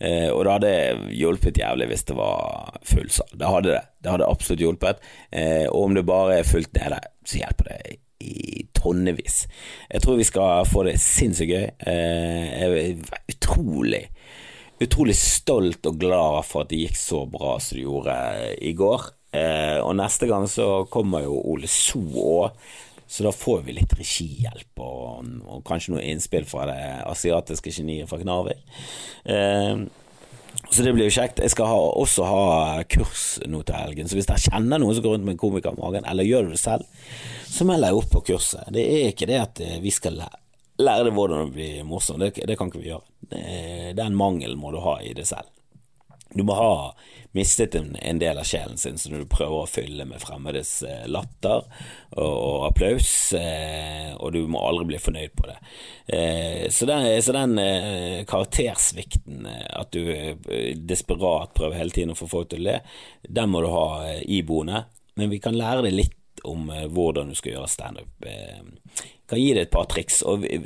Eh, 0.00 0.28
og 0.32 0.44
det 0.46 0.54
hadde 0.56 0.74
hjulpet 1.12 1.60
jævlig 1.60 1.90
hvis 1.90 2.06
det 2.08 2.16
var 2.18 2.76
full 2.88 3.10
sal. 3.12 3.32
Det 3.36 3.50
hadde 3.52 3.74
det. 3.74 3.82
Det 4.00 4.14
hadde 4.14 4.28
absolutt 4.30 4.64
hjulpet. 4.64 5.02
Eh, 5.30 5.66
og 5.68 5.88
om 5.88 5.96
det 5.98 6.06
bare 6.08 6.40
er 6.40 6.48
fullt 6.48 6.72
nede, 6.78 7.00
så 7.24 7.42
hjelper 7.42 7.70
det 7.70 7.98
i 8.20 8.66
tonnevis. 8.76 9.46
Jeg 9.88 10.04
tror 10.04 10.18
vi 10.20 10.28
skal 10.28 10.68
få 10.68 10.84
det 10.88 10.98
sinnssykt 11.00 11.52
gøy. 11.54 11.68
Eh, 11.88 12.46
jeg 12.60 12.80
er 12.84 13.34
utrolig 13.34 14.06
Utrolig 14.80 15.12
stolt 15.12 15.84
og 15.90 15.98
glad 16.00 16.38
for 16.48 16.64
at 16.64 16.70
det 16.70 16.78
gikk 16.86 16.94
så 16.96 17.26
bra 17.28 17.58
som 17.60 17.76
det 17.76 17.82
gjorde 17.82 18.14
i 18.64 18.70
går. 18.72 19.02
Eh, 19.36 19.76
og 19.76 19.92
neste 19.98 20.24
gang 20.30 20.46
så 20.48 20.86
kommer 20.88 21.26
jo 21.26 21.36
Ole 21.52 21.68
So 21.68 22.00
òg. 22.00 22.56
Så 23.10 23.24
da 23.26 23.32
får 23.34 23.64
vi 23.66 23.72
litt 23.74 23.92
regihjelp 23.98 24.78
og, 24.86 25.24
og 25.50 25.64
kanskje 25.66 25.96
noe 25.96 26.04
innspill 26.06 26.44
fra 26.46 26.68
det 26.70 26.76
asiatiske 27.10 27.72
geniet 27.74 28.06
fra 28.10 28.20
Knarvik. 28.20 28.60
Eh, 29.24 29.80
så 30.70 30.84
det 30.86 30.92
blir 30.94 31.08
jo 31.08 31.14
kjekt. 31.16 31.40
Jeg 31.42 31.50
skal 31.50 31.66
ha, 31.70 31.78
også 31.98 32.26
ha 32.26 32.44
kurs 32.90 33.24
nå 33.50 33.64
til 33.66 33.74
helgen, 33.80 34.06
så 34.10 34.14
hvis 34.18 34.28
dere 34.30 34.42
kjenner 34.44 34.78
noen 34.82 34.94
som 34.94 35.02
går 35.04 35.16
rundt 35.16 35.26
med 35.26 35.34
en 35.34 35.42
komiker 35.42 35.74
i 35.74 35.80
magen, 35.82 36.06
eller 36.10 36.26
gjør 36.28 36.52
det 36.52 36.60
selv, 36.62 36.86
så 37.50 37.66
meld 37.66 37.82
deg 37.86 37.98
opp 37.98 38.10
på 38.14 38.22
kurset. 38.30 38.70
Det 38.74 38.84
er 38.86 39.08
ikke 39.10 39.26
det 39.30 39.40
at 39.42 39.62
eh, 39.66 39.78
vi 39.82 39.90
skal 39.94 40.20
lære, 40.22 40.38
lære 40.80 41.08
deg 41.10 41.16
hvordan 41.18 41.48
å 41.48 41.54
bli 41.54 41.70
morsomt, 41.86 42.22
det, 42.22 42.46
det 42.46 42.58
kan 42.60 42.70
ikke 42.70 42.82
vi 42.84 42.92
gjøre. 42.92 43.06
Det- 43.30 43.96
Den 43.98 44.14
mangelen 44.18 44.58
må 44.62 44.70
du 44.74 44.78
ha 44.86 45.00
i 45.02 45.10
det 45.18 45.26
selv. 45.28 45.50
Du 46.34 46.44
må 46.46 46.54
ha 46.54 46.74
mistet 47.32 47.74
en, 47.74 47.96
en 47.96 48.18
del 48.18 48.38
av 48.38 48.46
sjelen 48.46 48.78
sin, 48.78 48.98
så 48.98 49.10
når 49.10 49.24
du 49.24 49.30
prøver 49.30 49.62
å 49.62 49.70
fylle 49.70 50.06
med 50.08 50.22
fremmedes 50.22 50.70
eh, 50.86 51.06
latter 51.10 51.62
og, 51.62 52.22
og 52.22 52.64
applaus, 52.70 53.10
eh, 53.38 54.10
og 54.16 54.34
du 54.34 54.40
må 54.50 54.62
aldri 54.66 54.88
bli 54.90 55.00
fornøyd 55.02 55.34
på 55.38 55.46
det. 55.50 55.56
Eh, 56.06 56.64
så 56.74 56.88
den, 56.90 57.06
så 57.22 57.34
den 57.36 57.58
eh, 57.62 58.22
karaktersvikten, 58.30 59.44
eh, 59.46 59.66
at 59.78 59.94
du 59.94 60.10
eh, 60.10 60.74
desperat 60.74 61.54
prøver 61.54 61.78
hele 61.78 61.94
tiden 61.94 62.14
å 62.14 62.18
få 62.18 62.30
folk 62.30 62.50
til 62.50 62.64
å 62.64 62.68
le, 62.70 62.80
den 63.26 63.52
må 63.52 63.62
du 63.62 63.70
ha 63.74 63.86
iboende. 64.26 64.84
Men 65.18 65.30
vi 65.30 65.42
kan 65.42 65.58
lære 65.58 65.86
deg 65.86 65.98
litt 65.98 66.44
om 66.46 66.70
hvordan 66.70 67.30
du 67.30 67.36
skal 67.36 67.52
gjøre 67.52 67.68
standup. 67.68 68.26
Kan 69.28 69.38
gi 69.42 69.50
deg 69.52 69.66
et 69.66 69.72
par 69.74 69.84
triks. 69.90 70.22
og 70.24 70.46
vi, 70.46 70.62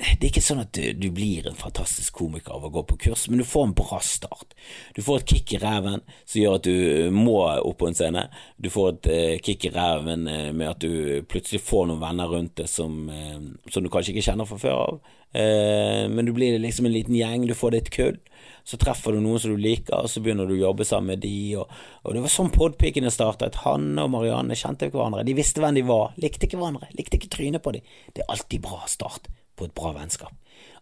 det 0.00 0.24
er 0.24 0.28
ikke 0.30 0.42
sånn 0.44 0.62
at 0.62 0.72
du, 0.76 1.08
blir 1.12 1.44
en 1.48 1.58
fantastisk 1.58 2.14
komiker 2.22 2.54
av 2.56 2.64
å 2.64 2.72
gå 2.72 2.82
på 2.88 2.96
kurs, 3.04 3.26
men 3.28 3.42
du 3.42 3.46
får 3.46 3.66
en 3.66 3.74
bra 3.76 3.98
start. 4.04 4.54
Du 4.96 5.02
får 5.04 5.20
et 5.20 5.34
kick 5.34 5.54
i 5.56 5.60
ræven 5.60 6.00
som 6.24 6.40
gjør 6.40 6.56
at 6.56 6.68
du 6.68 7.10
må 7.12 7.36
opp 7.44 7.78
på 7.82 7.90
en 7.90 7.98
scene. 7.98 8.26
Du 8.56 8.70
får 8.72 8.94
et 8.94 9.10
eh, 9.12 9.34
kick 9.44 9.66
i 9.68 9.72
ræven 9.74 10.24
eh, 10.30 10.50
med 10.56 10.72
at 10.72 10.84
du 10.84 11.20
plutselig 11.28 11.60
får 11.66 11.90
noen 11.90 12.00
venner 12.00 12.32
rundt 12.32 12.56
deg 12.62 12.70
som, 12.70 13.02
eh, 13.12 13.40
som 13.68 13.84
du 13.84 13.90
kanskje 13.92 14.14
ikke 14.14 14.28
kjenner 14.30 14.48
fra 14.48 14.60
før 14.62 14.78
av. 14.86 15.00
Eh, 15.36 16.06
men 16.08 16.26
du 16.26 16.32
blir 16.36 16.56
liksom 16.62 16.88
en 16.88 16.96
liten 16.96 17.18
gjeng, 17.18 17.44
du 17.46 17.56
får 17.58 17.76
ditt 17.76 17.90
kull. 17.94 18.16
Så 18.64 18.78
treffer 18.80 19.12
du 19.12 19.20
noen 19.20 19.40
som 19.42 19.52
du 19.52 19.60
liker, 19.60 19.98
og 20.00 20.08
så 20.12 20.22
begynner 20.24 20.48
du 20.48 20.54
å 20.56 20.62
jobbe 20.62 20.86
sammen 20.88 21.12
med 21.12 21.24
de. 21.26 21.34
Og, 21.60 21.68
og 22.06 22.16
det 22.16 22.24
var 22.24 22.32
sånn 22.32 22.52
podpikene 22.54 23.12
startet. 23.12 23.60
Han 23.66 23.92
og 24.00 24.14
Marianne 24.14 24.56
kjente 24.56 24.88
hverandre. 24.88 25.26
De 25.28 25.36
visste 25.36 25.60
hvem 25.60 25.76
de 25.76 25.84
var, 25.90 26.16
likte 26.20 26.48
ikke 26.48 26.60
hverandre, 26.60 26.88
likte 26.96 27.20
ikke 27.20 27.34
trynet 27.36 27.64
på 27.64 27.76
dem. 27.76 27.92
Det 28.14 28.24
er 28.24 28.32
alltid 28.32 28.64
bra 28.64 28.84
start 28.88 29.28
på 29.60 29.68
et 29.68 29.76
bra 29.76 29.92
vennskap. 29.96 30.34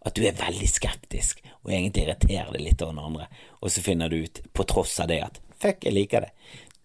At 0.07 0.15
du 0.15 0.23
er 0.23 0.37
veldig 0.39 0.67
skeptisk 0.71 1.43
og 1.65 1.73
egentlig 1.73 2.05
irriterer 2.05 2.53
deg 2.55 2.63
litt 2.63 2.81
over 2.81 2.95
den 2.95 3.03
andre, 3.03 3.27
og 3.59 3.71
så 3.73 3.83
finner 3.83 4.11
du 4.11 4.23
ut, 4.23 4.41
på 4.55 4.65
tross 4.67 4.95
av 5.03 5.11
det, 5.11 5.19
at 5.25 5.39
fuck, 5.59 5.83
jeg 5.83 5.95
liker 5.95 6.27
det. 6.27 6.33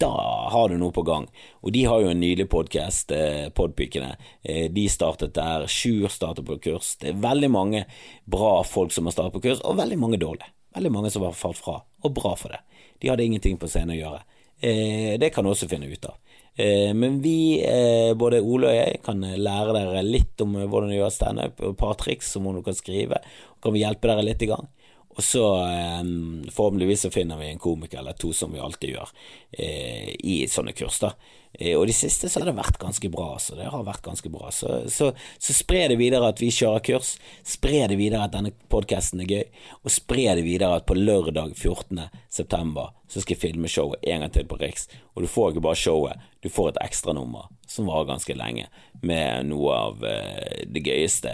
Da 0.02 0.10
har 0.50 0.68
du 0.68 0.74
noe 0.78 0.92
på 0.92 1.04
gang. 1.06 1.28
Og 1.62 1.70
de 1.72 1.84
har 1.86 2.02
jo 2.02 2.10
en 2.10 2.18
nylig 2.20 2.48
podkast, 2.50 3.12
eh, 3.14 3.46
Podpikene. 3.54 4.16
Eh, 4.42 4.66
de 4.66 4.88
startet 4.90 5.36
der. 5.36 5.68
Sjur 5.70 6.10
startet 6.10 6.44
på 6.44 6.58
kurs. 6.58 6.96
Det 6.98 7.12
er 7.12 7.22
veldig 7.22 7.50
mange 7.50 7.84
bra 8.26 8.64
folk 8.66 8.92
som 8.92 9.06
har 9.06 9.14
startet 9.14 9.38
på 9.38 9.44
kurs, 9.46 9.62
og 9.62 9.78
veldig 9.78 9.98
mange 9.98 10.18
dårlige. 10.18 10.50
Veldig 10.74 10.90
mange 10.90 11.10
som 11.14 11.22
har 11.22 11.32
falt 11.38 11.62
fra, 11.62 11.82
og 12.02 12.14
bra 12.14 12.34
for 12.34 12.50
det. 12.50 12.58
De 13.00 13.08
hadde 13.08 13.22
ingenting 13.22 13.56
på 13.56 13.70
scenen 13.70 13.94
å 13.94 14.00
gjøre. 14.00 14.22
Eh, 14.60 15.14
det 15.18 15.30
kan 15.32 15.44
du 15.44 15.50
også 15.50 15.70
finne 15.70 15.86
ut 15.86 16.10
av. 16.10 16.18
Eh, 16.56 16.94
men 16.94 17.18
vi, 17.22 17.58
eh, 17.66 18.14
både 18.14 18.42
Ole 18.42 18.70
og 18.70 18.76
jeg, 18.76 19.00
kan 19.02 19.20
lære 19.20 19.74
dere 19.74 20.04
litt 20.06 20.40
om 20.44 20.54
eh, 20.58 20.68
hvordan 20.70 20.92
du 20.92 20.98
gjør 20.98 21.12
standup, 21.14 21.60
og 21.60 21.74
et 21.74 21.80
par 21.80 21.98
triks 21.98 22.30
som 22.34 22.46
du 22.46 22.62
kan 22.62 22.78
skrive. 22.78 23.18
Og 23.56 23.60
kan 23.64 23.74
vi 23.74 23.82
hjelpe 23.82 24.10
dere 24.10 24.26
litt 24.26 24.44
i 24.46 24.50
gang. 24.52 24.68
Og 25.14 25.22
så 25.22 25.44
eh, 25.66 26.02
forhåpentligvis 26.50 27.06
så 27.06 27.10
finner 27.14 27.38
vi 27.38 27.50
en 27.50 27.62
komiker 27.62 28.02
eller 28.02 28.18
to, 28.18 28.32
som 28.34 28.54
vi 28.54 28.62
alltid 28.62 28.94
gjør 28.96 29.14
eh, 29.58 30.14
i 30.14 30.44
sånne 30.50 30.74
kurs. 30.78 31.00
da. 31.02 31.14
Eh, 31.58 31.76
og 31.78 31.86
de 31.86 31.94
siste 31.96 32.28
så 32.30 32.40
har 32.40 32.48
det 32.48 32.56
vært 32.58 32.80
ganske 32.82 33.10
bra. 33.12 33.34
Så 33.42 33.56
det 33.58 33.68
har 33.70 33.86
vært 33.86 34.04
ganske 34.04 34.30
bra. 34.32 34.50
Så, 34.54 34.84
så, 34.92 35.12
så 35.38 35.56
spre 35.56 35.86
det 35.92 35.98
videre 36.00 36.30
at 36.30 36.42
vi 36.42 36.50
kjører 36.54 36.84
kurs. 36.88 37.14
Spre 37.46 37.84
det 37.90 37.98
videre 38.00 38.26
at 38.26 38.34
denne 38.34 38.54
podkasten 38.72 39.22
er 39.24 39.30
gøy. 39.30 39.64
Og 39.82 39.94
spre 39.94 40.28
det 40.38 40.44
videre 40.46 40.80
at 40.80 40.88
på 40.88 40.98
lørdag 40.98 41.54
14. 41.54 42.06
september 42.32 42.92
så 43.08 43.22
skal 43.22 43.36
jeg 43.36 43.42
filme 43.44 43.70
showet 43.70 44.02
en 44.10 44.24
gang 44.24 44.32
til 44.34 44.46
på 44.50 44.58
Riks. 44.60 44.88
Og 45.14 45.24
du 45.24 45.30
får 45.30 45.52
ikke 45.52 45.66
bare 45.68 45.78
showet, 45.78 46.30
du 46.42 46.50
får 46.50 46.72
et 46.72 46.80
ekstranummer 46.88 47.50
som 47.70 47.86
varer 47.88 48.08
ganske 48.10 48.34
lenge, 48.36 48.66
med 49.06 49.46
noe 49.48 49.76
av 49.76 50.02
eh, 50.08 50.64
det 50.70 50.82
gøyeste 50.84 51.32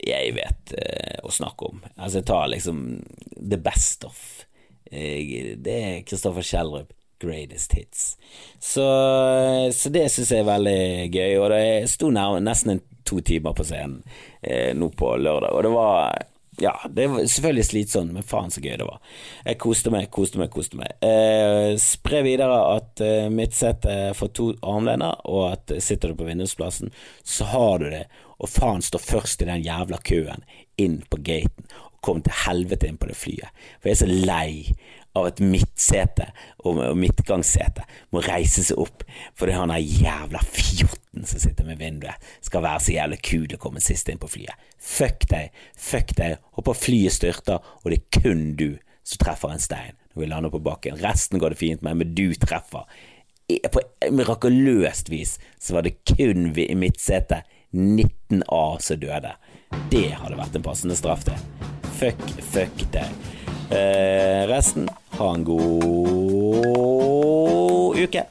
jeg 0.00 0.32
vet 0.36 0.72
eh, 0.80 1.18
å 1.26 1.32
snakke 1.34 1.68
om. 1.68 1.82
Altså, 1.96 2.20
jeg 2.22 2.28
tar 2.30 2.48
liksom 2.48 2.80
the 3.36 3.60
best 3.60 4.06
of. 4.08 4.22
Det 4.90 5.74
er 5.76 6.00
Kristoffer 6.08 6.44
Schjelderup. 6.46 6.94
Greatest 7.20 7.76
hits. 7.76 8.04
Så, 8.58 8.86
så 9.74 9.92
det 9.92 10.06
syns 10.12 10.32
jeg 10.32 10.44
er 10.44 10.48
veldig 10.48 10.80
gøy, 11.12 11.36
og 11.40 11.50
det 11.54 11.64
sto 11.92 12.10
nesten 12.10 12.80
to 13.04 13.20
timer 13.24 13.56
på 13.56 13.66
scenen 13.66 14.02
eh, 14.42 14.70
nå 14.76 14.90
på 14.96 15.16
lørdag, 15.16 15.52
og 15.52 15.64
det 15.66 15.72
var 15.74 16.20
ja, 16.60 16.74
det 16.90 17.06
var 17.08 17.24
selvfølgelig 17.24 17.64
slitsomt, 17.64 18.12
men 18.12 18.26
faen 18.26 18.50
så 18.52 18.60
gøy 18.60 18.74
det 18.76 18.84
var. 18.84 18.98
Jeg 19.46 19.58
koste 19.62 19.92
meg, 19.94 20.10
koste 20.12 20.40
meg, 20.40 20.50
koste 20.52 20.76
meg. 20.76 20.92
Eh, 21.00 21.72
spre 21.80 22.20
videre 22.26 22.58
at 22.74 23.00
eh, 23.04 23.30
er 23.30 24.16
får 24.16 24.32
to 24.36 24.50
armlener, 24.60 25.22
og 25.24 25.54
at 25.54 25.72
sitter 25.80 26.12
du 26.12 26.18
på 26.18 26.26
vindusplassen, 26.28 26.92
så 27.24 27.48
har 27.54 27.80
du 27.80 27.88
det, 27.94 28.04
og 28.36 28.52
faen 28.52 28.84
står 28.84 29.04
først 29.04 29.42
i 29.42 29.48
den 29.48 29.64
jævla 29.64 30.02
køen 30.04 30.44
inn 30.80 31.00
på 31.08 31.22
gaten, 31.24 31.64
og 31.86 31.96
kom 32.04 32.20
til 32.24 32.36
helvete 32.44 32.88
inn 32.88 33.00
på 33.00 33.08
det 33.08 33.16
flyet. 33.16 33.64
For 33.80 33.90
jeg 33.90 33.96
er 33.96 34.02
så 34.02 34.10
lei 34.10 34.52
av 35.18 35.26
at 35.30 35.40
midtsete 35.42 36.28
og 36.66 36.80
midtgangssete 36.98 37.84
må 38.14 38.22
reise 38.24 38.62
seg 38.66 38.78
opp 38.80 39.04
fordi 39.38 39.56
han 39.56 39.72
er 39.74 39.82
jævla 39.82 40.42
fjotten 40.46 41.26
som 41.26 41.42
sitter 41.42 41.66
med 41.66 41.80
vinduet, 41.80 42.14
skal 42.44 42.62
være 42.64 42.84
så 42.84 42.94
jævlig 42.94 43.20
kul 43.26 43.56
å 43.56 43.60
komme 43.60 43.82
sist 43.82 44.08
inn 44.10 44.20
på 44.22 44.30
flyet. 44.30 44.68
Fuck 44.78 45.26
deg, 45.30 45.50
fuck 45.74 46.14
deg. 46.18 46.38
Håper 46.56 46.78
flyet 46.78 47.16
styrter, 47.16 47.58
og 47.58 47.90
det 47.90 48.00
er 48.00 48.20
kun 48.20 48.44
du 48.58 48.68
som 49.02 49.24
treffer 49.24 49.54
en 49.54 49.62
stein 49.62 49.96
når 50.12 50.22
vi 50.22 50.28
lander 50.30 50.52
på 50.54 50.62
bakken. 50.62 50.98
Resten 51.02 51.42
går 51.42 51.54
det 51.54 51.60
fint 51.60 51.82
med, 51.86 51.98
men 52.00 52.14
du 52.14 52.30
treffer. 52.38 52.86
På 53.74 53.82
mirakuløst 54.14 55.10
vis 55.10 55.36
så 55.58 55.74
var 55.74 55.86
det 55.86 55.98
kun 56.06 56.52
vi 56.54 56.68
i 56.70 56.78
midtsetet 56.78 57.46
19A 57.74 58.78
som 58.82 59.02
døde. 59.02 59.34
Det 59.90 60.08
hadde 60.18 60.38
vært 60.38 60.58
en 60.58 60.66
passende 60.66 60.98
straff, 60.98 61.26
det. 61.26 61.38
Fuck, 61.98 62.24
fuck 62.52 62.86
deg. 62.94 63.39
Eh, 63.70 64.46
resten, 64.48 64.88
ha 65.18 65.34
en 65.34 65.44
god 65.44 65.60
uke. 68.02 68.24